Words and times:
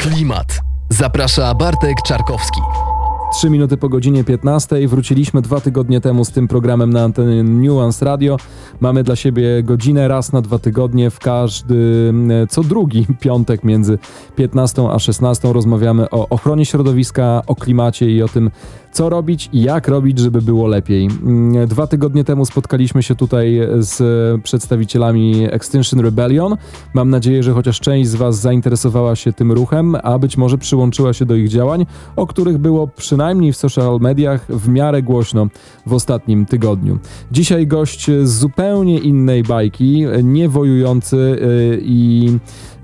Klimat. 0.00 0.60
Zaprasza 0.90 1.54
Bartek 1.54 2.02
Czarkowski. 2.02 2.89
Trzy 3.32 3.50
minuty 3.50 3.76
po 3.76 3.88
godzinie 3.88 4.24
15 4.24 4.88
wróciliśmy 4.88 5.42
dwa 5.42 5.60
tygodnie 5.60 6.00
temu 6.00 6.24
z 6.24 6.30
tym 6.30 6.48
programem 6.48 6.92
na 6.92 7.02
antenie 7.02 7.42
Nuance 7.42 8.04
Radio. 8.04 8.36
Mamy 8.80 9.02
dla 9.02 9.16
siebie 9.16 9.62
godzinę 9.62 10.08
raz 10.08 10.32
na 10.32 10.42
dwa 10.42 10.58
tygodnie 10.58 11.10
w 11.10 11.18
każdy, 11.18 12.12
co 12.48 12.62
drugi 12.62 13.06
piątek 13.20 13.64
między 13.64 13.98
15 14.36 14.88
a 14.90 14.98
16 14.98 15.52
rozmawiamy 15.52 16.10
o 16.10 16.28
ochronie 16.28 16.66
środowiska, 16.66 17.42
o 17.46 17.54
klimacie 17.54 18.10
i 18.10 18.22
o 18.22 18.28
tym, 18.28 18.50
co 18.92 19.08
robić 19.08 19.48
i 19.52 19.62
jak 19.62 19.88
robić, 19.88 20.18
żeby 20.18 20.42
było 20.42 20.66
lepiej. 20.66 21.06
Mm, 21.06 21.68
dwa 21.68 21.86
tygodnie 21.86 22.24
temu 22.24 22.46
spotkaliśmy 22.46 23.02
się 23.02 23.14
tutaj 23.14 23.60
z 23.78 24.02
przedstawicielami 24.42 25.46
Extinction 25.50 26.00
Rebellion. 26.00 26.56
Mam 26.94 27.10
nadzieję, 27.10 27.42
że 27.42 27.52
chociaż 27.52 27.80
część 27.80 28.10
z 28.10 28.14
Was 28.14 28.40
zainteresowała 28.40 29.16
się 29.16 29.32
tym 29.32 29.52
ruchem, 29.52 29.96
a 30.02 30.18
być 30.18 30.36
może 30.36 30.58
przyłączyła 30.58 31.12
się 31.12 31.26
do 31.26 31.34
ich 31.34 31.48
działań, 31.48 31.86
o 32.16 32.26
których 32.26 32.58
było 32.58 32.86
przynajmniej 32.86 33.19
w 33.52 33.56
social 33.56 33.98
mediach 34.00 34.46
w 34.48 34.68
miarę 34.68 35.02
głośno 35.02 35.46
w 35.86 35.92
ostatnim 35.92 36.46
tygodniu. 36.46 36.98
Dzisiaj 37.32 37.66
gość 37.66 38.10
z 38.22 38.30
zupełnie 38.30 38.98
innej 38.98 39.42
bajki, 39.42 40.04
nie 40.22 40.48
wojujący 40.48 41.16
y, 41.16 41.80
i 41.82 42.30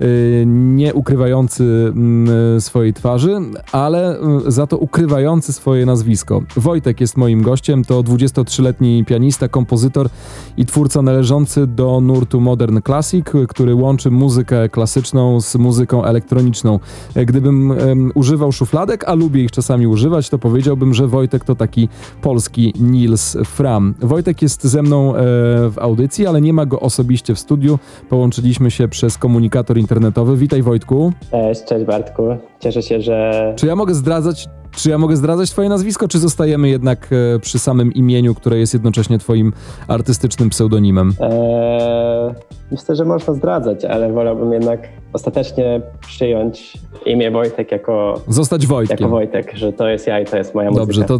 y, 0.01 0.43
nie 0.47 0.93
ukrywający 0.93 1.63
mm, 1.63 2.61
swojej 2.61 2.93
twarzy, 2.93 3.37
ale 3.71 4.19
y, 4.47 4.51
za 4.51 4.67
to 4.67 4.77
ukrywający 4.77 5.53
swoje 5.53 5.85
nazwisko. 5.85 6.41
Wojtek 6.57 7.01
jest 7.01 7.17
moim 7.17 7.41
gościem, 7.41 7.83
to 7.83 8.03
23-letni 8.03 9.05
pianista, 9.05 9.47
kompozytor 9.47 10.09
i 10.57 10.65
twórca 10.65 11.01
należący 11.01 11.67
do 11.67 12.01
nurtu 12.01 12.41
Modern 12.41 12.79
Classic, 12.85 13.25
który 13.47 13.75
łączy 13.75 14.11
muzykę 14.11 14.69
klasyczną 14.69 15.41
z 15.41 15.55
muzyką 15.55 16.03
elektroniczną. 16.03 16.79
Gdybym 17.15 17.73
używał 18.15 18.51
szufladek, 18.51 19.03
a 19.07 19.13
lubię 19.13 19.43
ich 19.43 19.51
czasami 19.51 19.87
używać, 19.87 20.26
to 20.29 20.39
powiedziałbym, 20.39 20.93
że 20.93 21.07
Wojtek 21.07 21.43
to 21.43 21.55
taki 21.55 21.89
polski 22.21 22.73
Nils 22.79 23.37
Fram. 23.45 23.93
Wojtek 23.99 24.41
jest 24.41 24.63
ze 24.63 24.81
mną 24.81 25.15
e, 25.15 25.19
w 25.69 25.73
audycji, 25.77 26.27
ale 26.27 26.41
nie 26.41 26.53
ma 26.53 26.65
go 26.65 26.79
osobiście 26.79 27.35
w 27.35 27.39
studiu. 27.39 27.79
Połączyliśmy 28.09 28.71
się 28.71 28.87
przez 28.87 29.17
komunikator 29.17 29.77
internetowy. 29.77 30.37
Witaj 30.37 30.61
Wojtku. 30.61 31.13
Cześć, 31.31 31.63
cześć 31.65 31.85
Bartku. 31.85 32.23
Cieszę 32.59 32.81
się, 32.81 33.01
że... 33.01 33.53
Czy 33.55 33.67
ja 33.67 33.75
mogę 33.75 33.93
zdradzać, 33.93 34.49
czy 34.77 34.89
ja 34.89 34.97
mogę 34.97 35.15
zdradzać 35.15 35.51
twoje 35.51 35.69
nazwisko, 35.69 36.07
czy 36.07 36.19
zostajemy 36.19 36.69
jednak 36.69 37.09
e, 37.35 37.39
przy 37.39 37.59
samym 37.59 37.93
imieniu, 37.93 38.35
które 38.35 38.59
jest 38.59 38.73
jednocześnie 38.73 39.17
twoim 39.19 39.53
artystycznym 39.87 40.49
pseudonimem? 40.49 41.13
Eee, 41.19 42.33
myślę, 42.71 42.95
że 42.95 43.05
można 43.05 43.33
zdradzać, 43.33 43.85
ale 43.85 44.13
wolałbym 44.13 44.53
jednak 44.53 44.79
ostatecznie 45.13 45.81
przyjąć 46.07 46.77
imię 47.05 47.31
Wojtek 47.31 47.71
jako... 47.71 48.21
Zostać 48.27 48.67
Wojtkiem. 48.67 48.97
Jako 48.99 49.09
Wojtek, 49.09 49.55
że 49.55 49.73
to 49.73 49.87
jest 49.87 50.07
ja 50.07 50.19
i 50.19 50.25
to 50.25 50.37
jest 50.37 50.55
moja 50.55 50.69
muzyka. 50.69 50.85
Dobrze, 50.85 51.03
to 51.03 51.19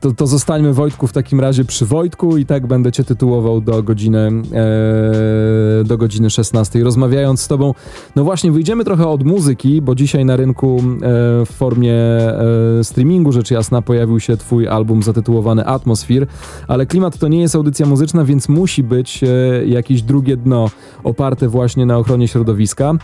to, 0.00 0.12
to 0.12 0.26
zostańmy 0.26 0.72
Wojtku 0.72 1.06
w 1.06 1.12
takim 1.12 1.40
razie 1.40 1.64
przy 1.64 1.86
Wojtku 1.86 2.36
i 2.36 2.46
tak 2.46 2.66
będę 2.66 2.92
cię 2.92 3.04
tytułował 3.04 3.60
do 3.60 3.82
godziny, 3.82 4.30
e, 4.52 5.84
do 5.84 5.98
godziny 5.98 6.30
16. 6.30 6.84
Rozmawiając 6.84 7.40
z 7.40 7.48
tobą, 7.48 7.74
no 8.16 8.24
właśnie 8.24 8.52
wyjdziemy 8.52 8.84
trochę 8.84 9.08
od 9.08 9.24
muzyki, 9.24 9.82
bo 9.82 9.94
dzisiaj 9.94 10.24
na 10.24 10.36
rynku 10.36 10.78
e, 10.78 11.00
w 11.46 11.50
formie 11.50 11.94
e, 11.94 12.84
streamingu 12.84 13.32
rzecz 13.32 13.50
jasna 13.50 13.82
pojawił 13.82 14.20
się 14.20 14.36
twój 14.36 14.68
album 14.68 15.02
zatytułowany 15.02 15.66
Atmosphere, 15.66 16.26
ale 16.68 16.86
klimat 16.86 17.18
to 17.18 17.28
nie 17.28 17.40
jest 17.40 17.54
audycja 17.54 17.86
muzyczna, 17.86 18.24
więc 18.24 18.48
musi 18.48 18.82
być 18.82 19.24
e, 19.24 19.26
jakieś 19.66 20.02
drugie 20.02 20.36
dno 20.36 20.70
oparte 21.04 21.48
właśnie 21.48 21.86
na 21.86 21.98
ochronie 21.98 22.28
środowiska. 22.28 22.94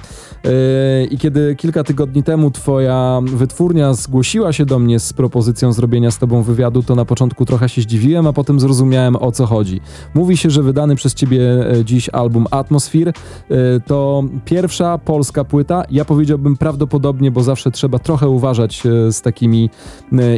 E, 0.44 1.04
I 1.04 1.18
kiedy 1.18 1.54
kilka 1.56 1.84
tygodni 1.84 2.22
temu 2.22 2.50
twoja 2.50 3.20
wytwórnia 3.24 3.94
zgłosiła 3.94 4.52
się 4.52 4.66
do 4.66 4.78
mnie 4.78 5.00
z 5.00 5.12
propozycją 5.12 5.72
zrobienia 5.72 6.10
z 6.10 6.18
tobą 6.18 6.42
wywiadu, 6.42 6.82
to 6.84 6.94
na 6.94 7.04
początku 7.04 7.44
trochę 7.44 7.68
się 7.68 7.82
zdziwiłem, 7.82 8.26
a 8.26 8.32
potem 8.32 8.60
zrozumiałem 8.60 9.16
o 9.16 9.32
co 9.32 9.46
chodzi. 9.46 9.80
Mówi 10.14 10.36
się, 10.36 10.50
że 10.50 10.62
wydany 10.62 10.96
przez 10.96 11.14
ciebie 11.14 11.40
e, 11.70 11.84
dziś 11.84 12.08
album 12.08 12.46
Atmosphere 12.50 13.08
e, 13.08 13.14
to 13.86 14.24
pierwsza 14.44 14.98
polska 14.98 15.44
płyta. 15.44 15.82
Ja 15.90 16.04
powiedziałbym 16.04 16.56
prawdopodobnie, 16.56 17.30
bo 17.30 17.42
zawsze 17.42 17.70
trzeba 17.70 17.98
trochę 17.98 18.28
uważać 18.28 18.86
e, 18.86 19.12
z 19.12 19.22
takimi 19.22 19.70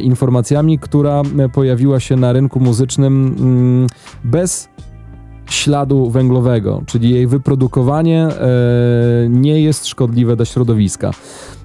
informacjami, 0.03 0.78
która 0.78 1.22
pojawiła 1.53 2.00
się 2.00 2.16
na 2.16 2.32
rynku 2.32 2.60
muzycznym 2.60 3.37
mm, 3.38 3.87
bez 4.25 4.69
śladu 5.52 6.10
węglowego, 6.10 6.82
czyli 6.86 7.10
jej 7.10 7.26
wyprodukowanie 7.26 8.28
nie 9.28 9.60
jest 9.60 9.86
szkodliwe 9.86 10.36
dla 10.36 10.44
środowiska. 10.44 11.10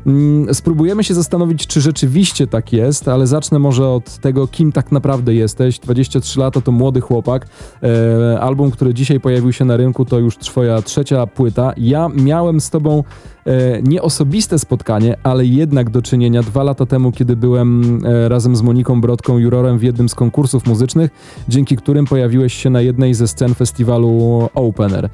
Mm, 0.05 0.53
spróbujemy 0.53 1.03
się 1.03 1.13
zastanowić, 1.13 1.67
czy 1.67 1.81
rzeczywiście 1.81 2.47
tak 2.47 2.73
jest, 2.73 3.07
ale 3.07 3.27
zacznę 3.27 3.59
może 3.59 3.87
od 3.87 4.17
tego, 4.17 4.47
kim 4.47 4.71
tak 4.71 4.91
naprawdę 4.91 5.33
jesteś. 5.33 5.79
23 5.79 6.39
lata 6.39 6.61
to 6.61 6.71
młody 6.71 7.01
chłopak. 7.01 7.47
E, 7.83 8.39
album, 8.39 8.71
który 8.71 8.93
dzisiaj 8.93 9.19
pojawił 9.19 9.53
się 9.53 9.65
na 9.65 9.77
rynku, 9.77 10.05
to 10.05 10.19
już 10.19 10.37
twoja 10.37 10.81
trzecia 10.81 11.27
płyta. 11.27 11.73
Ja 11.77 12.09
miałem 12.15 12.61
z 12.61 12.69
tobą 12.69 13.03
e, 13.45 13.81
nie 13.81 14.01
osobiste 14.01 14.59
spotkanie, 14.59 15.17
ale 15.23 15.45
jednak 15.45 15.89
do 15.89 16.01
czynienia 16.01 16.43
dwa 16.43 16.63
lata 16.63 16.85
temu, 16.85 17.11
kiedy 17.11 17.35
byłem 17.35 17.99
e, 18.05 18.29
razem 18.29 18.55
z 18.55 18.61
Moniką 18.61 19.01
Brodką 19.01 19.37
jurorem 19.37 19.77
w 19.77 19.83
jednym 19.83 20.09
z 20.09 20.15
konkursów 20.15 20.65
muzycznych, 20.65 21.11
dzięki 21.47 21.75
którym 21.75 22.05
pojawiłeś 22.05 22.53
się 22.53 22.69
na 22.69 22.81
jednej 22.81 23.13
ze 23.13 23.27
scen 23.27 23.55
festiwalu 23.55 24.49
Opener. 24.53 25.09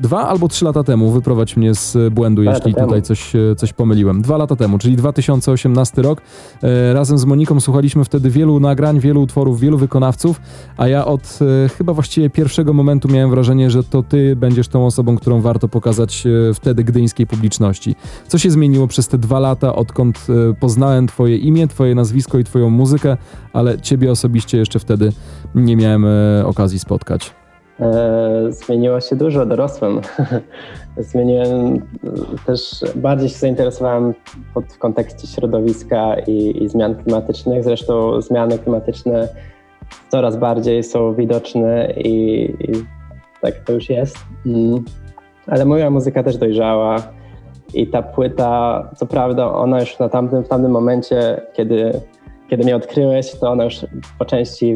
Dwa 0.00 0.28
albo 0.28 0.48
trzy 0.48 0.64
lata 0.64 0.84
temu, 0.84 1.10
wyprowadź 1.10 1.56
mnie 1.56 1.74
z 1.74 2.14
błędu, 2.14 2.42
jeśli 2.42 2.74
tutaj 2.74 3.02
coś, 3.02 3.32
coś 3.56 3.72
pomyliłem. 3.72 4.22
Dwa 4.22 4.36
lata 4.36 4.56
temu, 4.56 4.78
czyli 4.78 4.96
2018 4.96 6.02
rok. 6.02 6.22
E, 6.62 6.92
razem 6.92 7.18
z 7.18 7.24
Moniką 7.24 7.60
słuchaliśmy 7.60 8.04
wtedy 8.04 8.30
wielu 8.30 8.60
nagrań, 8.60 9.00
wielu 9.00 9.22
utworów, 9.22 9.60
wielu 9.60 9.78
wykonawców, 9.78 10.40
a 10.76 10.88
ja 10.88 11.04
od 11.04 11.38
e, 11.64 11.68
chyba 11.68 11.92
właściwie 11.92 12.30
pierwszego 12.30 12.72
momentu 12.72 13.08
miałem 13.08 13.30
wrażenie, 13.30 13.70
że 13.70 13.84
to 13.84 14.02
ty 14.02 14.36
będziesz 14.36 14.68
tą 14.68 14.86
osobą, 14.86 15.16
którą 15.16 15.40
warto 15.40 15.68
pokazać 15.68 16.26
e, 16.26 16.54
wtedy 16.54 16.84
gdyńskiej 16.84 17.26
publiczności. 17.26 17.35
Co 18.28 18.38
się 18.38 18.50
zmieniło 18.50 18.86
przez 18.86 19.08
te 19.08 19.18
dwa 19.18 19.40
lata, 19.40 19.74
odkąd 19.74 20.26
poznałem 20.60 21.06
twoje 21.06 21.36
imię, 21.36 21.68
twoje 21.68 21.94
nazwisko 21.94 22.38
i 22.38 22.44
twoją 22.44 22.70
muzykę, 22.70 23.16
ale 23.52 23.80
ciebie 23.80 24.10
osobiście 24.10 24.58
jeszcze 24.58 24.78
wtedy 24.78 25.12
nie 25.54 25.76
miałem 25.76 26.06
okazji 26.44 26.78
spotkać. 26.78 27.34
E, 27.80 28.52
zmieniło 28.52 29.00
się 29.00 29.16
dużo, 29.16 29.46
dorosłem. 29.46 30.00
Zmieniłem 30.98 31.82
też, 32.46 32.84
bardziej 32.94 33.28
się 33.28 33.36
zainteresowałem 33.36 34.14
pod, 34.54 34.64
w 34.64 34.78
kontekście 34.78 35.26
środowiska 35.26 36.16
i, 36.26 36.62
i, 36.64 36.68
zmian 36.68 36.94
klimatycznych. 36.94 37.64
Zresztą 37.64 38.20
zmiany 38.20 38.58
klimatyczne 38.58 39.28
coraz 40.08 40.36
bardziej 40.36 40.84
są 40.84 41.14
widoczne 41.14 41.92
i, 41.96 42.44
i 42.60 42.72
tak 43.40 43.54
to 43.64 43.72
już 43.72 43.90
jest. 43.90 44.16
Mm. 44.46 44.84
Ale 45.46 45.64
moja 45.64 45.90
muzyka 45.90 46.22
też 46.22 46.36
dojrzała 46.36 46.96
i 47.74 47.86
ta 47.86 48.02
płyta, 48.02 48.82
co 48.96 49.06
prawda 49.06 49.52
ona 49.52 49.80
już 49.80 49.98
na 49.98 50.08
tamtym, 50.08 50.44
w 50.44 50.48
tamtym 50.48 50.70
momencie, 50.70 51.40
kiedy, 51.52 52.00
kiedy 52.50 52.64
mnie 52.64 52.76
odkryłeś, 52.76 53.34
to 53.34 53.50
ona 53.50 53.64
już 53.64 53.86
po 54.18 54.24
części 54.24 54.74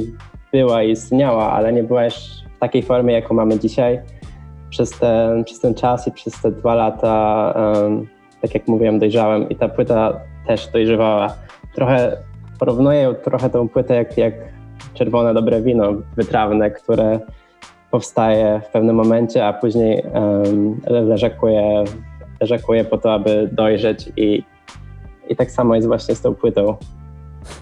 była 0.52 0.82
i 0.82 0.90
istniała, 0.90 1.52
ale 1.52 1.72
nie 1.72 1.82
była 1.82 2.04
już 2.04 2.14
w 2.56 2.58
takiej 2.58 2.82
formie, 2.82 3.14
jaką 3.14 3.34
mamy 3.34 3.58
dzisiaj. 3.58 4.00
Przez 4.70 4.90
ten, 4.90 5.44
przez 5.44 5.60
ten 5.60 5.74
czas 5.74 6.08
i 6.08 6.12
przez 6.12 6.42
te 6.42 6.50
dwa 6.50 6.74
lata, 6.74 7.54
um, 7.56 8.06
tak 8.40 8.54
jak 8.54 8.68
mówiłem, 8.68 8.98
dojrzałem 8.98 9.48
i 9.48 9.56
ta 9.56 9.68
płyta 9.68 10.20
też 10.46 10.68
dojrzewała. 10.68 11.34
Trochę 11.74 12.16
porównuję 12.58 13.14
trochę 13.14 13.50
tą 13.50 13.68
płytę 13.68 13.94
jak, 13.94 14.18
jak 14.18 14.34
czerwone 14.94 15.34
dobre 15.34 15.62
wino 15.62 15.92
wytrawne, 16.16 16.70
które 16.70 17.20
powstaje 17.90 18.60
w 18.64 18.72
pewnym 18.72 18.96
momencie, 18.96 19.46
a 19.46 19.52
później 19.52 20.02
um, 20.14 20.80
leżakuje, 20.86 21.84
leżakuje 22.40 22.84
po 22.84 22.98
to, 22.98 23.12
aby 23.14 23.50
dojrzeć 23.52 24.12
i, 24.16 24.42
i 25.28 25.36
tak 25.36 25.50
samo 25.50 25.74
jest 25.74 25.88
właśnie 25.88 26.14
z 26.14 26.20
tą 26.20 26.34
płytą 26.34 26.76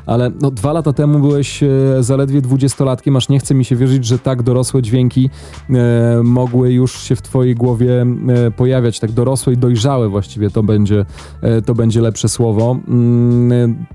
ale 0.06 0.30
no, 0.40 0.50
dwa 0.50 0.72
lata 0.72 0.92
temu 0.92 1.18
byłeś 1.18 1.62
e, 1.62 1.68
zaledwie 2.00 2.40
dwudziestolatkiem, 2.40 3.16
aż 3.16 3.28
nie 3.28 3.38
chce 3.38 3.54
mi 3.54 3.64
się 3.64 3.76
wierzyć, 3.76 4.04
że 4.04 4.18
tak 4.18 4.42
dorosłe 4.42 4.82
dźwięki 4.82 5.30
e, 5.70 6.22
mogły 6.22 6.72
już 6.72 7.02
się 7.02 7.16
w 7.16 7.22
twojej 7.22 7.54
głowie 7.54 8.06
e, 8.28 8.50
pojawiać, 8.50 9.00
tak 9.00 9.12
dorosłe 9.12 9.52
i 9.52 9.56
dojrzałe 9.56 10.08
właściwie 10.08 10.50
to 10.50 10.62
będzie, 10.62 11.04
e, 11.42 11.62
to 11.62 11.74
będzie 11.74 12.00
lepsze 12.00 12.28
słowo. 12.28 12.78
Mm, 12.88 13.86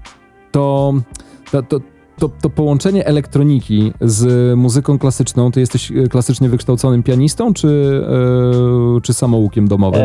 to, 0.52 0.94
to, 1.52 1.64
to 1.64 1.80
to, 2.24 2.30
to, 2.42 2.50
połączenie 2.50 3.06
elektroniki 3.06 3.94
z 4.02 4.54
muzyką 4.58 5.00
klasyczną, 5.00 5.52
ty 5.52 5.60
jesteś 5.60 5.92
e, 5.92 6.08
klasycznie 6.08 6.50
wykształconym 6.50 7.04
pianistą, 7.04 7.54
czy, 7.54 7.68
yy, 8.96 9.02
czy 9.02 9.14
samoukiem 9.14 9.68
domowym? 9.68 10.02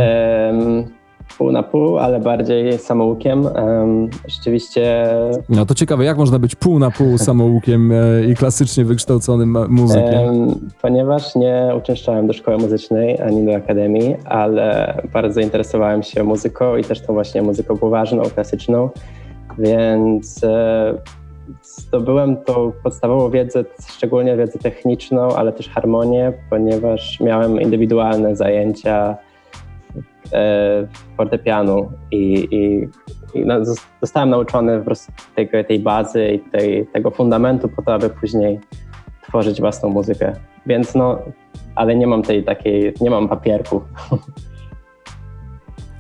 pół 1.39 1.53
na 1.53 1.63
pół, 1.63 1.99
ale 1.99 2.21
bardziej 2.21 2.79
samoukiem. 2.79 3.45
Um, 3.45 4.09
rzeczywiście. 4.29 5.09
No 5.49 5.67
to 5.67 5.75
ciekawe, 5.75 6.05
jak 6.05 6.19
można 6.19 6.39
być 6.39 6.55
pół 6.55 6.79
na 6.79 6.91
pół 6.91 7.19
samoukiem 7.19 7.93
e, 7.93 8.25
i 8.31 8.35
klasycznie 8.35 8.85
wykształconym 8.85 9.59
muzykiem? 9.69 10.25
Um, 10.25 10.71
ponieważ 10.83 11.35
nie 11.35 11.73
uczęszczałem 11.79 12.27
do 12.27 12.33
szkoły 12.33 12.59
muzycznej 12.59 13.21
ani 13.21 13.47
do 13.47 13.55
akademii, 13.55 14.17
ale 14.25 14.95
bardzo 15.13 15.35
zainteresowałem 15.35 16.03
się 16.03 16.25
muzyką 16.25 16.77
i 16.77 16.85
też 16.85 17.01
tą 17.01 17.13
właśnie 17.13 17.43
muzyką 17.43 17.77
poważną, 17.77 18.23
klasyczną, 18.23 18.91
więc 19.59 20.45
e, 20.45 20.95
zdobyłem 21.63 22.37
tą 22.37 22.73
podstawową 22.83 23.31
wiedzę, 23.31 23.65
szczególnie 23.89 24.37
wiedzę 24.37 24.59
techniczną, 24.59 25.37
ale 25.37 25.53
też 25.53 25.69
harmonię, 25.69 26.33
ponieważ 26.51 27.21
miałem 27.21 27.61
indywidualne 27.61 28.37
zajęcia 28.37 29.17
e, 30.33 30.89
fortepianu 31.17 31.93
i, 32.11 32.49
i, 32.51 32.89
i 33.39 33.47
no, 33.47 33.55
zostałem 34.01 34.31
nauczony 34.31 34.79
po 34.79 34.85
prostu 34.85 35.13
tej, 35.35 35.49
tej 35.65 35.81
bazy 35.81 36.29
i 36.29 36.39
tej, 36.39 36.87
tego 36.87 37.11
fundamentu 37.11 37.69
po 37.69 37.83
to, 37.83 37.95
aby 37.95 38.11
później 38.11 38.61
tworzyć 39.23 39.61
własną 39.61 39.89
muzykę. 39.89 40.33
Więc 40.67 40.95
no, 40.95 41.19
ale 41.75 41.97
nie 41.97 42.07
mam 42.07 42.23
tej 42.23 42.45
takiej, 42.45 42.95
nie 43.01 43.11
mam 43.11 43.29
papierku. 43.29 43.81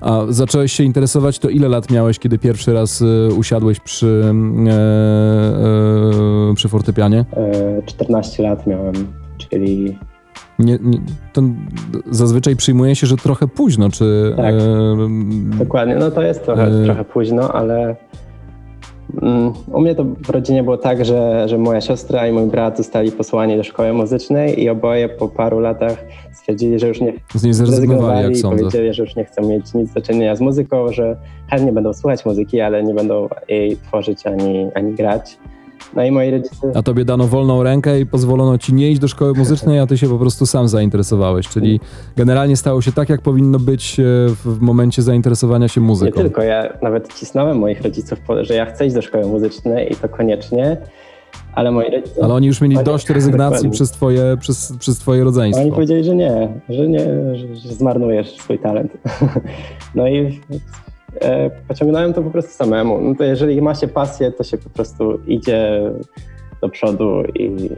A 0.00 0.22
zacząłeś 0.28 0.72
się 0.72 0.84
interesować, 0.84 1.38
to 1.38 1.48
ile 1.48 1.68
lat 1.68 1.90
miałeś, 1.90 2.18
kiedy 2.18 2.38
pierwszy 2.38 2.72
raz 2.72 3.00
y, 3.00 3.28
usiadłeś 3.38 3.80
przy, 3.80 4.24
e, 4.66 4.72
e, 6.50 6.54
przy 6.54 6.68
fortepianie? 6.68 7.24
E, 7.36 7.82
14 7.82 8.42
lat 8.42 8.66
miałem, 8.66 8.94
czyli... 9.38 9.98
Nie, 10.58 10.78
nie, 10.82 10.98
to 11.32 11.42
zazwyczaj 12.10 12.56
przyjmuje 12.56 12.96
się, 12.96 13.06
że 13.06 13.16
trochę 13.16 13.48
późno, 13.48 13.90
czy... 13.90 14.34
Tak, 14.36 14.54
dokładnie. 15.58 15.96
No 15.96 16.10
to 16.10 16.22
jest 16.22 16.44
trochę, 16.44 16.84
trochę 16.84 17.04
późno, 17.04 17.52
ale 17.52 17.96
u 19.72 19.80
mnie 19.80 19.94
to 19.94 20.04
w 20.04 20.30
rodzinie 20.30 20.62
było 20.62 20.76
tak, 20.76 21.04
że, 21.04 21.48
że 21.48 21.58
moja 21.58 21.80
siostra 21.80 22.28
i 22.28 22.32
mój 22.32 22.46
brat 22.46 22.76
zostali 22.76 23.12
posłani 23.12 23.56
do 23.56 23.64
szkoły 23.64 23.92
muzycznej 23.92 24.62
i 24.62 24.68
oboje 24.68 25.08
po 25.08 25.28
paru 25.28 25.60
latach 25.60 26.04
stwierdzili, 26.32 26.78
że 26.78 26.88
już 26.88 27.00
nie 27.00 27.12
z 27.34 27.44
niej 27.44 27.54
zrezygnowali, 27.54 28.22
jak 28.22 28.32
i 28.32 28.36
sądzę. 28.36 28.58
powiedzieli, 28.58 28.94
że 28.94 29.02
już 29.02 29.16
nie 29.16 29.24
chcą 29.24 29.48
mieć 29.48 29.74
nic 29.74 29.92
do 29.92 30.00
czynienia 30.00 30.36
z 30.36 30.40
muzyką, 30.40 30.92
że 30.92 31.16
chętnie 31.50 31.72
będą 31.72 31.94
słuchać 31.94 32.24
muzyki, 32.24 32.60
ale 32.60 32.82
nie 32.82 32.94
będą 32.94 33.28
jej 33.48 33.76
tworzyć 33.76 34.26
ani, 34.26 34.70
ani 34.74 34.94
grać. 34.94 35.38
No 35.96 36.02
rodzice... 36.30 36.72
A 36.74 36.82
tobie 36.82 37.04
dano 37.04 37.24
wolną 37.26 37.62
rękę 37.62 38.00
i 38.00 38.06
pozwolono 38.06 38.58
ci 38.58 38.74
nie 38.74 38.90
iść 38.90 39.00
do 39.00 39.08
szkoły 39.08 39.32
muzycznej, 39.34 39.78
a 39.80 39.86
ty 39.86 39.98
się 39.98 40.08
po 40.08 40.18
prostu 40.18 40.46
sam 40.46 40.68
zainteresowałeś, 40.68 41.48
czyli 41.48 41.80
generalnie 42.16 42.56
stało 42.56 42.82
się 42.82 42.92
tak, 42.92 43.08
jak 43.08 43.20
powinno 43.20 43.58
być 43.58 44.00
e, 44.00 44.02
w 44.44 44.60
momencie 44.60 45.02
zainteresowania 45.02 45.68
się 45.68 45.80
muzyką. 45.80 46.18
Nie 46.18 46.24
tylko, 46.24 46.42
ja 46.42 46.72
nawet 46.82 47.14
cisnąłem 47.14 47.58
moich 47.58 47.82
rodziców, 47.82 48.18
że 48.40 48.54
ja 48.54 48.66
chcę 48.66 48.86
iść 48.86 48.94
do 48.94 49.02
szkoły 49.02 49.26
muzycznej 49.26 49.92
i 49.92 49.96
to 49.96 50.08
koniecznie, 50.08 50.76
ale 51.52 51.70
moi 51.70 51.90
rodzice... 51.90 52.24
Ale 52.24 52.34
oni 52.34 52.46
już 52.46 52.60
mieli 52.60 52.76
dość 52.84 53.10
rezygnacji 53.10 53.70
przez 53.70 53.90
twoje, 53.90 54.36
przez, 54.40 54.72
przez 54.78 54.98
twoje 54.98 55.24
rodzeństwo. 55.24 55.62
Oni 55.62 55.72
powiedzieli, 55.72 56.04
że 56.04 56.14
nie, 56.14 56.48
że 56.68 56.88
nie, 56.88 57.06
że 57.36 57.68
zmarnujesz 57.68 58.36
swój 58.36 58.58
talent. 58.58 58.92
No 59.94 60.08
i 60.08 60.40
pociągnąłem 61.68 62.12
to 62.14 62.22
po 62.22 62.30
prostu 62.30 62.52
samemu. 62.52 63.00
No 63.00 63.14
to 63.14 63.24
jeżeli 63.24 63.62
ma 63.62 63.74
się 63.74 63.88
pasję, 63.88 64.32
to 64.32 64.44
się 64.44 64.58
po 64.58 64.70
prostu 64.70 65.18
idzie 65.26 65.82
do 66.60 66.68
przodu 66.68 67.22
i, 67.34 67.70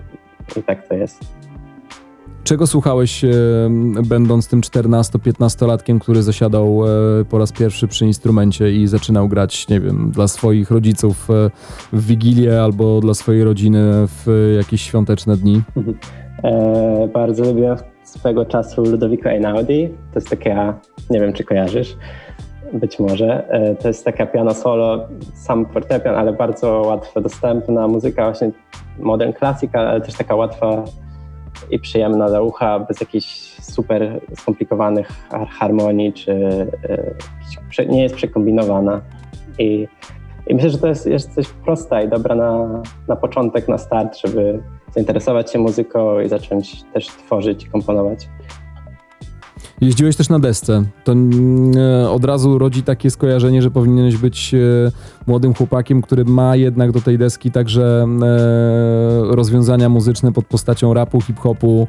i 0.57 0.63
tak 0.63 0.89
to 0.89 0.95
jest. 0.95 1.25
Czego 2.45 2.67
słuchałeś, 2.67 3.25
e, 3.25 3.29
będąc 4.09 4.49
tym 4.49 4.61
14-15-latkiem, 4.61 5.99
który 5.99 6.23
zasiadał 6.23 6.83
e, 6.85 7.25
po 7.25 7.39
raz 7.39 7.53
pierwszy 7.53 7.89
przy 7.89 8.07
instrumencie 8.07 8.73
i 8.73 8.87
zaczynał 8.87 9.29
grać, 9.29 9.69
nie 9.69 9.81
wiem, 9.81 10.11
dla 10.11 10.29
swoich 10.29 10.71
rodziców 10.71 11.31
e, 11.31 11.51
w 11.93 12.07
Wigilię 12.07 12.63
albo 12.63 13.01
dla 13.01 13.15
swojej 13.15 13.45
rodziny 13.45 13.81
w 14.07 14.53
jakieś 14.57 14.83
świąteczne 14.83 15.37
dni? 15.37 15.63
E, 16.45 17.09
bardzo 17.15 17.45
lubiłem 17.45 17.77
swego 18.03 18.45
czasu 18.45 18.83
Ludovico 18.83 19.29
Einaudi. 19.29 19.89
To 19.89 20.19
jest 20.19 20.29
taka, 20.29 20.81
nie 21.11 21.21
wiem 21.21 21.33
czy 21.33 21.45
kojarzysz, 21.45 21.97
być 22.73 22.99
może. 22.99 23.49
E, 23.49 23.75
to 23.75 23.89
jest 23.89 24.05
taka 24.05 24.27
piano 24.27 24.55
solo, 24.55 25.09
sam 25.35 25.67
fortepian, 25.67 26.15
ale 26.15 26.33
bardzo 26.33 26.83
łatwo 26.87 27.21
dostępna 27.21 27.89
muzyka, 27.89 28.25
właśnie 28.25 28.51
modern 28.99 29.33
classic, 29.33 29.75
ale 29.75 30.01
też 30.01 30.15
taka 30.15 30.35
łatwa 30.35 30.85
i 31.71 31.79
przyjemna 31.79 32.29
dla 32.29 32.41
ucha, 32.41 32.79
bez 32.79 33.01
jakichś 33.01 33.57
super 33.63 34.21
skomplikowanych 34.35 35.09
harmonii, 35.59 36.13
czy 36.13 36.33
e, 37.79 37.87
nie 37.87 38.03
jest 38.03 38.15
przekombinowana. 38.15 39.01
I, 39.59 39.89
i 40.47 40.55
myślę, 40.55 40.71
że 40.71 40.79
to 40.79 40.87
jest, 40.87 41.07
jest 41.07 41.35
coś 41.35 41.49
prosta 41.49 42.03
i 42.03 42.09
dobra 42.09 42.35
na, 42.35 42.83
na 43.09 43.17
początek, 43.17 43.69
na 43.69 43.79
start, 43.79 44.19
żeby 44.19 44.63
zainteresować 44.95 45.53
się 45.53 45.59
muzyką 45.59 46.21
i 46.21 46.29
zacząć 46.29 46.85
też 46.85 47.07
tworzyć 47.07 47.65
i 47.65 47.71
komponować. 47.71 48.29
Jeździłeś 49.81 50.17
też 50.17 50.29
na 50.29 50.39
desce. 50.39 50.85
To 51.05 51.13
e, 51.13 52.11
od 52.11 52.25
razu 52.25 52.59
rodzi 52.59 52.83
takie 52.83 53.11
skojarzenie, 53.11 53.63
że 53.63 53.71
powinieneś 53.71 54.17
być 54.17 54.55
e, 54.55 54.59
młodym 55.27 55.55
chłopakiem, 55.55 56.03
który 56.03 56.25
ma 56.25 56.57
jednak 56.57 56.93
do 56.93 57.01
tej 57.01 57.19
deski 57.19 57.51
także 57.51 58.07
e, 58.23 59.35
rozwiązania 59.35 59.89
muzyczne 59.89 60.33
pod 60.33 60.45
postacią 60.45 60.95
rapu, 60.95 61.21
hip-hopu, 61.21 61.87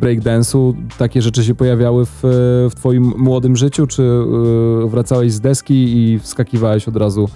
breakdance'u. 0.00 0.74
Takie 0.98 1.22
rzeczy 1.22 1.44
się 1.44 1.54
pojawiały 1.54 2.06
w, 2.06 2.20
w 2.70 2.74
twoim 2.74 3.12
młodym 3.18 3.56
życiu, 3.56 3.86
czy 3.86 4.08
wracałeś 4.86 5.32
z 5.32 5.40
deski 5.40 5.96
i 5.98 6.18
wskakiwałeś 6.18 6.88
od 6.88 6.96
razu 6.96 7.28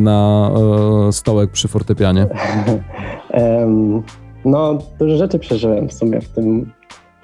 na 0.00 0.50
stołek 1.10 1.50
przy 1.50 1.68
fortepianie? 1.68 2.26
no, 4.44 4.78
dużo 4.98 5.16
rzeczy 5.16 5.38
przeżyłem 5.38 5.88
w 5.88 5.92
sumie 5.92 6.20
w 6.20 6.28
tym 6.28 6.72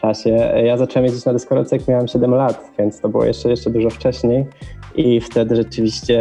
czasie. 0.03 0.31
Ja 0.65 0.77
zacząłem 0.77 1.05
jeździć 1.05 1.25
na 1.25 1.33
deskorolce, 1.33 1.77
jak 1.77 1.89
miałem 1.89 2.09
7 2.09 2.35
lat, 2.35 2.71
więc 2.79 3.01
to 3.01 3.09
było 3.09 3.25
jeszcze, 3.25 3.51
jeszcze 3.51 3.71
dużo 3.71 3.91
wcześniej. 3.91 4.47
I 4.95 5.21
wtedy 5.21 5.57
rzeczywiście 5.57 6.21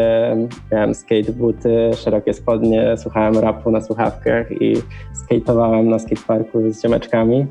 miałem 0.72 0.95
skatebooty, 0.95 1.92
szerokie 1.95 2.33
spodnie, 2.33 2.98
słuchałem 2.98 3.38
rapu 3.38 3.72
na 3.72 3.81
słuchawkach 3.81 4.62
i 4.62 4.74
skateowałem 5.13 5.89
na 5.89 6.00
skateparku 6.00 6.72
z 6.72 6.83
ziomeczkami. 6.83 7.48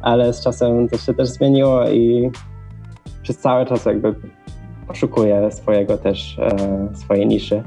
Ale 0.00 0.32
z 0.32 0.44
czasem 0.44 0.88
to 0.88 0.98
się 0.98 1.14
też 1.14 1.28
zmieniło 1.28 1.88
i 1.88 2.30
przez 3.22 3.38
cały 3.38 3.66
czas 3.66 3.84
jakby 3.84 4.14
poszukuję 4.88 5.50
swojego 5.52 5.98
też, 5.98 6.38
e, 6.38 6.88
swojej 6.94 7.26
niszy. 7.26 7.62